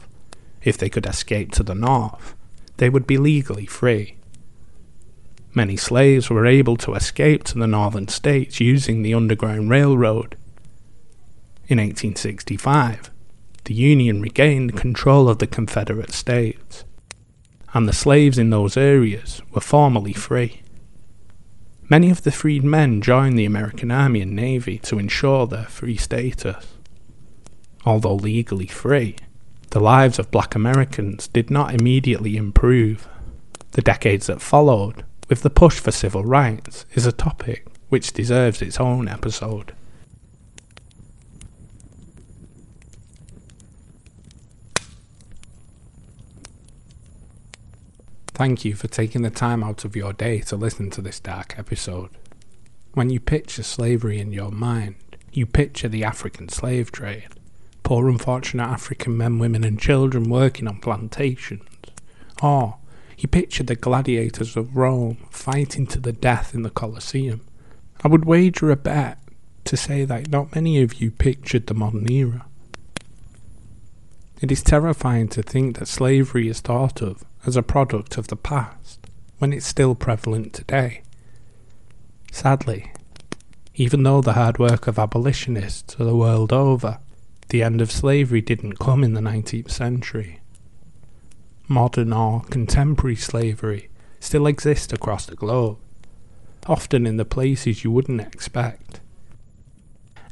if 0.62 0.76
they 0.78 0.88
could 0.88 1.06
escape 1.06 1.52
to 1.52 1.62
the 1.62 1.74
north, 1.74 2.34
they 2.78 2.88
would 2.88 3.06
be 3.06 3.18
legally 3.18 3.66
free. 3.66 4.16
Many 5.54 5.76
slaves 5.76 6.30
were 6.30 6.46
able 6.46 6.76
to 6.78 6.94
escape 6.94 7.44
to 7.44 7.58
the 7.58 7.66
northern 7.66 8.08
states 8.08 8.60
using 8.60 9.02
the 9.02 9.14
Underground 9.14 9.70
Railroad. 9.70 10.36
In 11.66 11.78
1865, 11.78 13.10
the 13.64 13.74
Union 13.74 14.22
regained 14.22 14.76
control 14.76 15.28
of 15.28 15.38
the 15.38 15.46
Confederate 15.46 16.12
states, 16.12 16.84
and 17.74 17.88
the 17.88 17.92
slaves 17.92 18.38
in 18.38 18.50
those 18.50 18.76
areas 18.76 19.42
were 19.52 19.60
formally 19.60 20.12
free. 20.12 20.62
Many 21.90 22.10
of 22.10 22.22
the 22.22 22.32
freed 22.32 22.64
men 22.64 23.00
joined 23.00 23.38
the 23.38 23.46
American 23.46 23.90
Army 23.90 24.20
and 24.20 24.36
Navy 24.36 24.78
to 24.80 24.98
ensure 24.98 25.46
their 25.46 25.64
free 25.64 25.96
status. 25.96 26.66
Although 27.84 28.14
legally 28.14 28.66
free, 28.66 29.16
The 29.70 29.80
lives 29.80 30.18
of 30.18 30.30
black 30.30 30.54
Americans 30.54 31.28
did 31.28 31.50
not 31.50 31.74
immediately 31.74 32.36
improve. 32.36 33.06
The 33.72 33.82
decades 33.82 34.26
that 34.28 34.40
followed, 34.40 35.04
with 35.28 35.42
the 35.42 35.50
push 35.50 35.78
for 35.78 35.90
civil 35.90 36.24
rights, 36.24 36.86
is 36.94 37.04
a 37.04 37.12
topic 37.12 37.66
which 37.90 38.14
deserves 38.14 38.62
its 38.62 38.80
own 38.80 39.08
episode. 39.08 39.72
Thank 48.28 48.64
you 48.64 48.74
for 48.74 48.86
taking 48.86 49.22
the 49.22 49.30
time 49.30 49.64
out 49.64 49.84
of 49.84 49.96
your 49.96 50.12
day 50.12 50.38
to 50.42 50.56
listen 50.56 50.90
to 50.90 51.02
this 51.02 51.18
dark 51.20 51.58
episode. 51.58 52.10
When 52.94 53.10
you 53.10 53.20
picture 53.20 53.64
slavery 53.64 54.18
in 54.18 54.32
your 54.32 54.52
mind, 54.52 54.94
you 55.32 55.44
picture 55.44 55.88
the 55.88 56.04
African 56.04 56.48
slave 56.48 56.90
trade, 56.92 57.28
poor 57.88 58.10
unfortunate 58.10 58.68
African 58.68 59.16
men, 59.16 59.38
women, 59.38 59.64
and 59.64 59.80
children 59.80 60.28
working 60.28 60.68
on 60.68 60.78
plantations. 60.78 61.62
Or 62.42 62.76
he 63.16 63.26
pictured 63.26 63.66
the 63.66 63.76
gladiators 63.76 64.58
of 64.58 64.76
Rome 64.76 65.16
fighting 65.30 65.86
to 65.86 65.98
the 65.98 66.12
death 66.12 66.54
in 66.54 66.64
the 66.64 66.68
Colosseum. 66.68 67.40
I 68.04 68.08
would 68.08 68.26
wager 68.26 68.70
a 68.70 68.76
bet 68.76 69.18
to 69.64 69.74
say 69.74 70.04
that 70.04 70.28
not 70.28 70.54
many 70.54 70.82
of 70.82 71.00
you 71.00 71.10
pictured 71.10 71.66
the 71.66 71.72
modern 71.72 72.12
era. 72.12 72.44
It 74.42 74.52
is 74.52 74.62
terrifying 74.62 75.28
to 75.28 75.42
think 75.42 75.78
that 75.78 75.88
slavery 75.88 76.46
is 76.46 76.60
thought 76.60 77.00
of 77.00 77.24
as 77.46 77.56
a 77.56 77.62
product 77.62 78.18
of 78.18 78.28
the 78.28 78.36
past 78.36 79.00
when 79.38 79.50
it's 79.50 79.64
still 79.64 79.94
prevalent 79.94 80.52
today. 80.52 81.00
Sadly, 82.32 82.92
even 83.76 84.02
though 84.02 84.20
the 84.20 84.34
hard 84.34 84.58
work 84.58 84.86
of 84.88 84.98
abolitionists 84.98 85.98
are 85.98 86.04
the 86.04 86.14
world 86.14 86.52
over, 86.52 86.98
the 87.48 87.62
end 87.62 87.80
of 87.80 87.90
slavery 87.90 88.40
didn't 88.40 88.78
come 88.78 89.02
in 89.02 89.14
the 89.14 89.20
19th 89.20 89.70
century. 89.70 90.40
Modern 91.66 92.12
or 92.12 92.42
contemporary 92.42 93.16
slavery 93.16 93.88
still 94.20 94.46
exists 94.46 94.92
across 94.92 95.26
the 95.26 95.36
globe, 95.36 95.78
often 96.66 97.06
in 97.06 97.16
the 97.16 97.24
places 97.24 97.84
you 97.84 97.90
wouldn't 97.90 98.20
expect. 98.20 99.00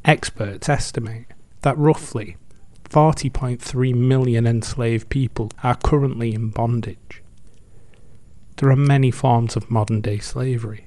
Experts 0.04 0.68
estimate 0.68 1.26
that 1.62 1.76
roughly 1.78 2.36
40.3 2.84 3.94
million 3.94 4.46
enslaved 4.46 5.08
people 5.08 5.50
are 5.62 5.74
currently 5.74 6.34
in 6.34 6.50
bondage. 6.50 7.22
There 8.56 8.70
are 8.70 8.76
many 8.76 9.10
forms 9.10 9.56
of 9.56 9.70
modern 9.70 10.00
day 10.00 10.18
slavery, 10.18 10.86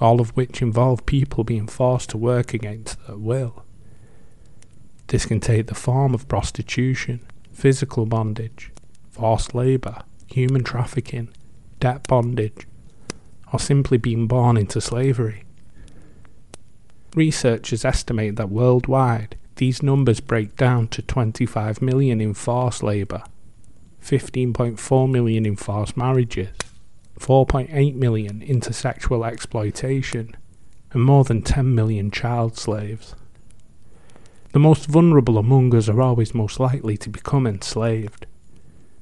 all 0.00 0.20
of 0.20 0.30
which 0.30 0.62
involve 0.62 1.06
people 1.06 1.42
being 1.42 1.66
forced 1.66 2.10
to 2.10 2.18
work 2.18 2.54
against 2.54 3.04
their 3.06 3.16
will. 3.16 3.64
This 5.10 5.26
can 5.26 5.40
take 5.40 5.66
the 5.66 5.74
form 5.74 6.14
of 6.14 6.28
prostitution, 6.28 7.26
physical 7.52 8.06
bondage, 8.06 8.70
forced 9.10 9.56
labour, 9.56 10.04
human 10.28 10.62
trafficking, 10.62 11.30
debt 11.80 12.06
bondage, 12.06 12.68
or 13.52 13.58
simply 13.58 13.98
being 13.98 14.28
born 14.28 14.56
into 14.56 14.80
slavery. 14.80 15.42
Researchers 17.16 17.84
estimate 17.84 18.36
that 18.36 18.50
worldwide 18.50 19.36
these 19.56 19.82
numbers 19.82 20.20
break 20.20 20.56
down 20.56 20.86
to 20.86 21.02
25 21.02 21.82
million 21.82 22.20
in 22.20 22.32
forced 22.32 22.84
labour, 22.84 23.24
15.4 24.00 25.10
million 25.10 25.44
in 25.44 25.56
forced 25.56 25.96
marriages, 25.96 26.56
4.8 27.18 27.96
million 27.96 28.42
into 28.42 28.72
sexual 28.72 29.24
exploitation, 29.24 30.36
and 30.92 31.02
more 31.02 31.24
than 31.24 31.42
10 31.42 31.74
million 31.74 32.12
child 32.12 32.56
slaves. 32.56 33.16
The 34.52 34.58
most 34.58 34.86
vulnerable 34.86 35.38
among 35.38 35.74
us 35.76 35.88
are 35.88 36.02
always 36.02 36.34
most 36.34 36.58
likely 36.58 36.96
to 36.96 37.08
become 37.08 37.46
enslaved. 37.46 38.26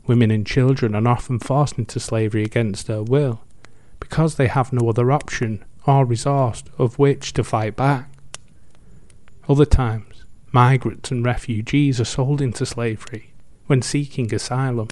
Women 0.07 0.31
and 0.31 0.47
children 0.47 0.95
are 0.95 1.09
often 1.09 1.39
forced 1.39 1.79
into 1.79 1.99
slavery 2.01 2.45
against 2.45 2.87
their 2.87 3.03
will 3.03 3.41
because 3.99 4.35
they 4.35 4.47
have 4.47 4.75
no 4.75 4.91
other 4.91 5.11
option 5.11 5.65
or 5.87 6.05
resource 6.05 6.65
of 6.77 6.99
which 6.99 7.33
to 7.33 7.43
fight 7.43 7.77
back. 7.77 8.11
Other 9.49 9.65
times, 9.65 10.27
migrants 10.53 11.11
and 11.11 11.25
refugees 11.25 11.99
are 11.99 12.05
sold 12.05 12.43
into 12.43 12.67
slavery 12.67 13.33
when 13.67 13.81
seeking 13.81 14.35
asylum, 14.35 14.89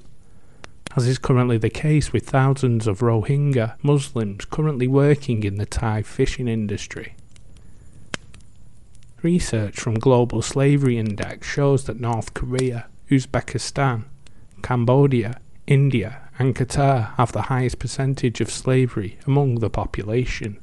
as 0.97 1.07
is 1.07 1.19
currently 1.19 1.59
the 1.59 1.69
case 1.69 2.15
with 2.15 2.29
thousands 2.29 2.87
of 2.87 3.01
Rohingya 3.01 3.77
Muslims 3.83 4.47
currently 4.47 4.89
working 4.89 5.45
in 5.45 5.57
the 5.57 5.67
Thai 5.67 6.03
fishing 6.03 6.49
industry. 6.49 7.15
Research 9.23 9.81
from 9.81 9.95
Global 9.95 10.43
Slavery 10.43 10.99
Index 10.99 11.49
shows 11.49 11.85
that 11.85 11.99
North 11.99 12.35
Korea, 12.35 12.87
Uzbekistan, 13.11 14.05
Cambodia, 14.63 15.41
India, 15.67 16.29
and 16.39 16.55
Qatar 16.55 17.15
have 17.15 17.33
the 17.33 17.43
highest 17.43 17.79
percentage 17.79 18.43
of 18.43 18.51
slavery 18.51 19.19
among 19.27 19.57
the 19.57 19.71
population. 19.71 20.59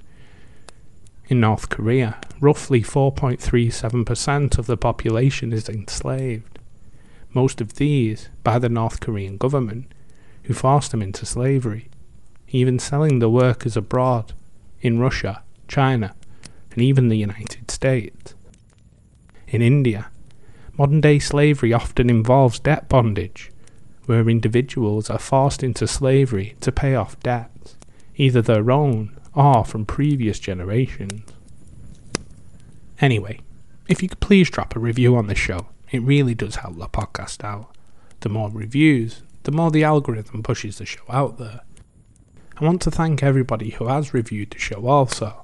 In 1.28 1.40
North 1.40 1.70
Korea, 1.70 2.22
roughly 2.40 2.84
4.37% 2.84 4.58
of 4.60 4.68
the 4.68 4.78
population 4.78 5.52
is 5.52 5.68
enslaved, 5.68 6.60
most 7.34 7.60
of 7.60 7.74
these 7.74 8.30
by 8.44 8.60
the 8.60 8.70
North 8.70 9.00
Korean 9.00 9.38
government, 9.38 9.92
who 10.44 10.54
forced 10.54 10.92
them 10.92 11.02
into 11.02 11.26
slavery, 11.26 11.90
even 12.50 12.78
selling 12.78 13.18
the 13.18 13.32
workers 13.32 13.76
abroad, 13.76 14.34
in 14.80 15.00
Russia, 15.00 15.42
China, 15.68 16.14
and 16.72 16.84
even 16.84 17.08
the 17.08 17.18
United 17.18 17.72
States. 17.72 18.36
In 19.54 19.62
India, 19.62 20.10
modern 20.80 21.00
day 21.00 21.20
slavery 21.20 21.74
often 21.74 22.10
involves 22.10 22.58
debt 22.58 22.90
bondage, 22.90 23.52
where 24.08 24.28
individuals 24.28 25.12
are 25.12 25.20
forced 25.20 25.62
into 25.62 25.86
slavery 25.86 26.56
to 26.62 26.72
pay 26.72 26.96
off 26.96 27.20
debts, 27.20 27.78
either 28.16 28.42
their 28.42 28.72
own 28.72 29.16
or 29.36 29.64
from 29.64 29.86
previous 29.86 30.40
generations. 30.40 31.22
Anyway, 33.00 33.42
if 33.88 34.02
you 34.02 34.10
could 34.10 34.20
please 34.20 34.50
drop 34.50 34.76
a 34.76 34.80
review 34.80 35.16
on 35.16 35.28
the 35.28 35.36
show, 35.36 35.68
it 35.92 36.02
really 36.02 36.34
does 36.34 36.56
help 36.56 36.80
the 36.80 36.88
podcast 36.88 37.44
out. 37.44 37.78
The 38.22 38.30
more 38.30 38.50
reviews, 38.50 39.22
the 39.44 39.52
more 39.52 39.70
the 39.70 39.84
algorithm 39.84 40.42
pushes 40.42 40.80
the 40.80 40.86
show 40.88 41.04
out 41.08 41.38
there. 41.38 41.62
I 42.58 42.66
want 42.66 42.82
to 42.82 42.92
thank 42.92 43.22
everybody 43.22 43.70
who 43.70 43.86
has 43.86 44.16
reviewed 44.16 44.50
the 44.50 44.58
show 44.58 44.88
also. 44.88 45.43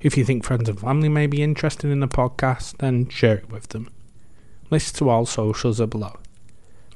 If 0.00 0.16
you 0.16 0.24
think 0.24 0.44
friends 0.44 0.66
and 0.66 0.80
family 0.80 1.10
may 1.10 1.26
be 1.26 1.42
interested 1.42 1.90
in 1.90 2.00
the 2.00 2.08
podcast, 2.08 2.78
then 2.78 3.08
share 3.10 3.36
it 3.36 3.50
with 3.50 3.68
them. 3.68 3.90
Links 4.70 4.92
to 4.92 5.10
all 5.10 5.26
socials 5.26 5.78
are 5.78 5.86
below. 5.86 6.18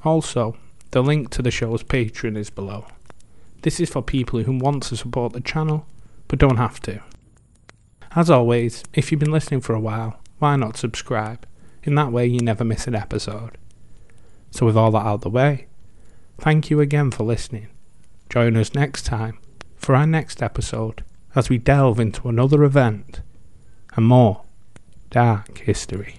Also, 0.05 0.57
the 0.93 1.03
link 1.03 1.29
to 1.31 1.43
the 1.43 1.51
show's 1.51 1.83
Patreon 1.83 2.39
is 2.39 2.49
below. 2.49 2.87
This 3.61 3.79
is 3.79 3.91
for 3.91 4.03
people 4.03 4.43
who 4.43 4.57
want 4.57 4.85
to 4.85 4.97
support 4.97 5.35
the 5.35 5.41
channel 5.41 5.87
but 6.29 6.39
don't 6.39 6.57
have 6.57 6.81
to. 6.81 7.03
As 8.17 8.31
always, 8.31 8.85
if 8.95 9.11
you've 9.11 9.21
been 9.21 9.33
listening 9.33 9.61
for 9.61 9.75
a 9.75 9.81
while, 9.81 10.19
why 10.39 10.57
not 10.57 10.77
subscribe? 10.79 11.47
In 11.83 11.97
that 11.97 12.13
way, 12.13 12.27
you 12.27 12.41
never 12.41 12.65
miss 12.65 12.87
an 12.87 12.95
episode. 12.95 13.59
So, 14.51 14.65
with 14.65 14.77
all 14.77 14.93
that 14.93 15.05
out 15.05 15.15
of 15.15 15.21
the 15.23 15.31
way, 15.31 15.67
thank 16.39 16.71
you 16.71 16.81
again 16.81 17.11
for 17.11 17.25
listening. 17.25 17.69
Join 18.31 18.57
us 18.57 18.75
next 18.75 19.05
time 19.05 19.39
for 19.77 19.95
our 19.95 20.07
next 20.07 20.43
episode 20.43 21.03
as 21.35 21.49
we 21.49 21.59
delve 21.59 22.01
into 22.01 22.29
another 22.29 22.65
event 22.65 23.21
and 23.97 24.07
more 24.07 24.43
dark 25.11 25.59
history. 25.59 26.17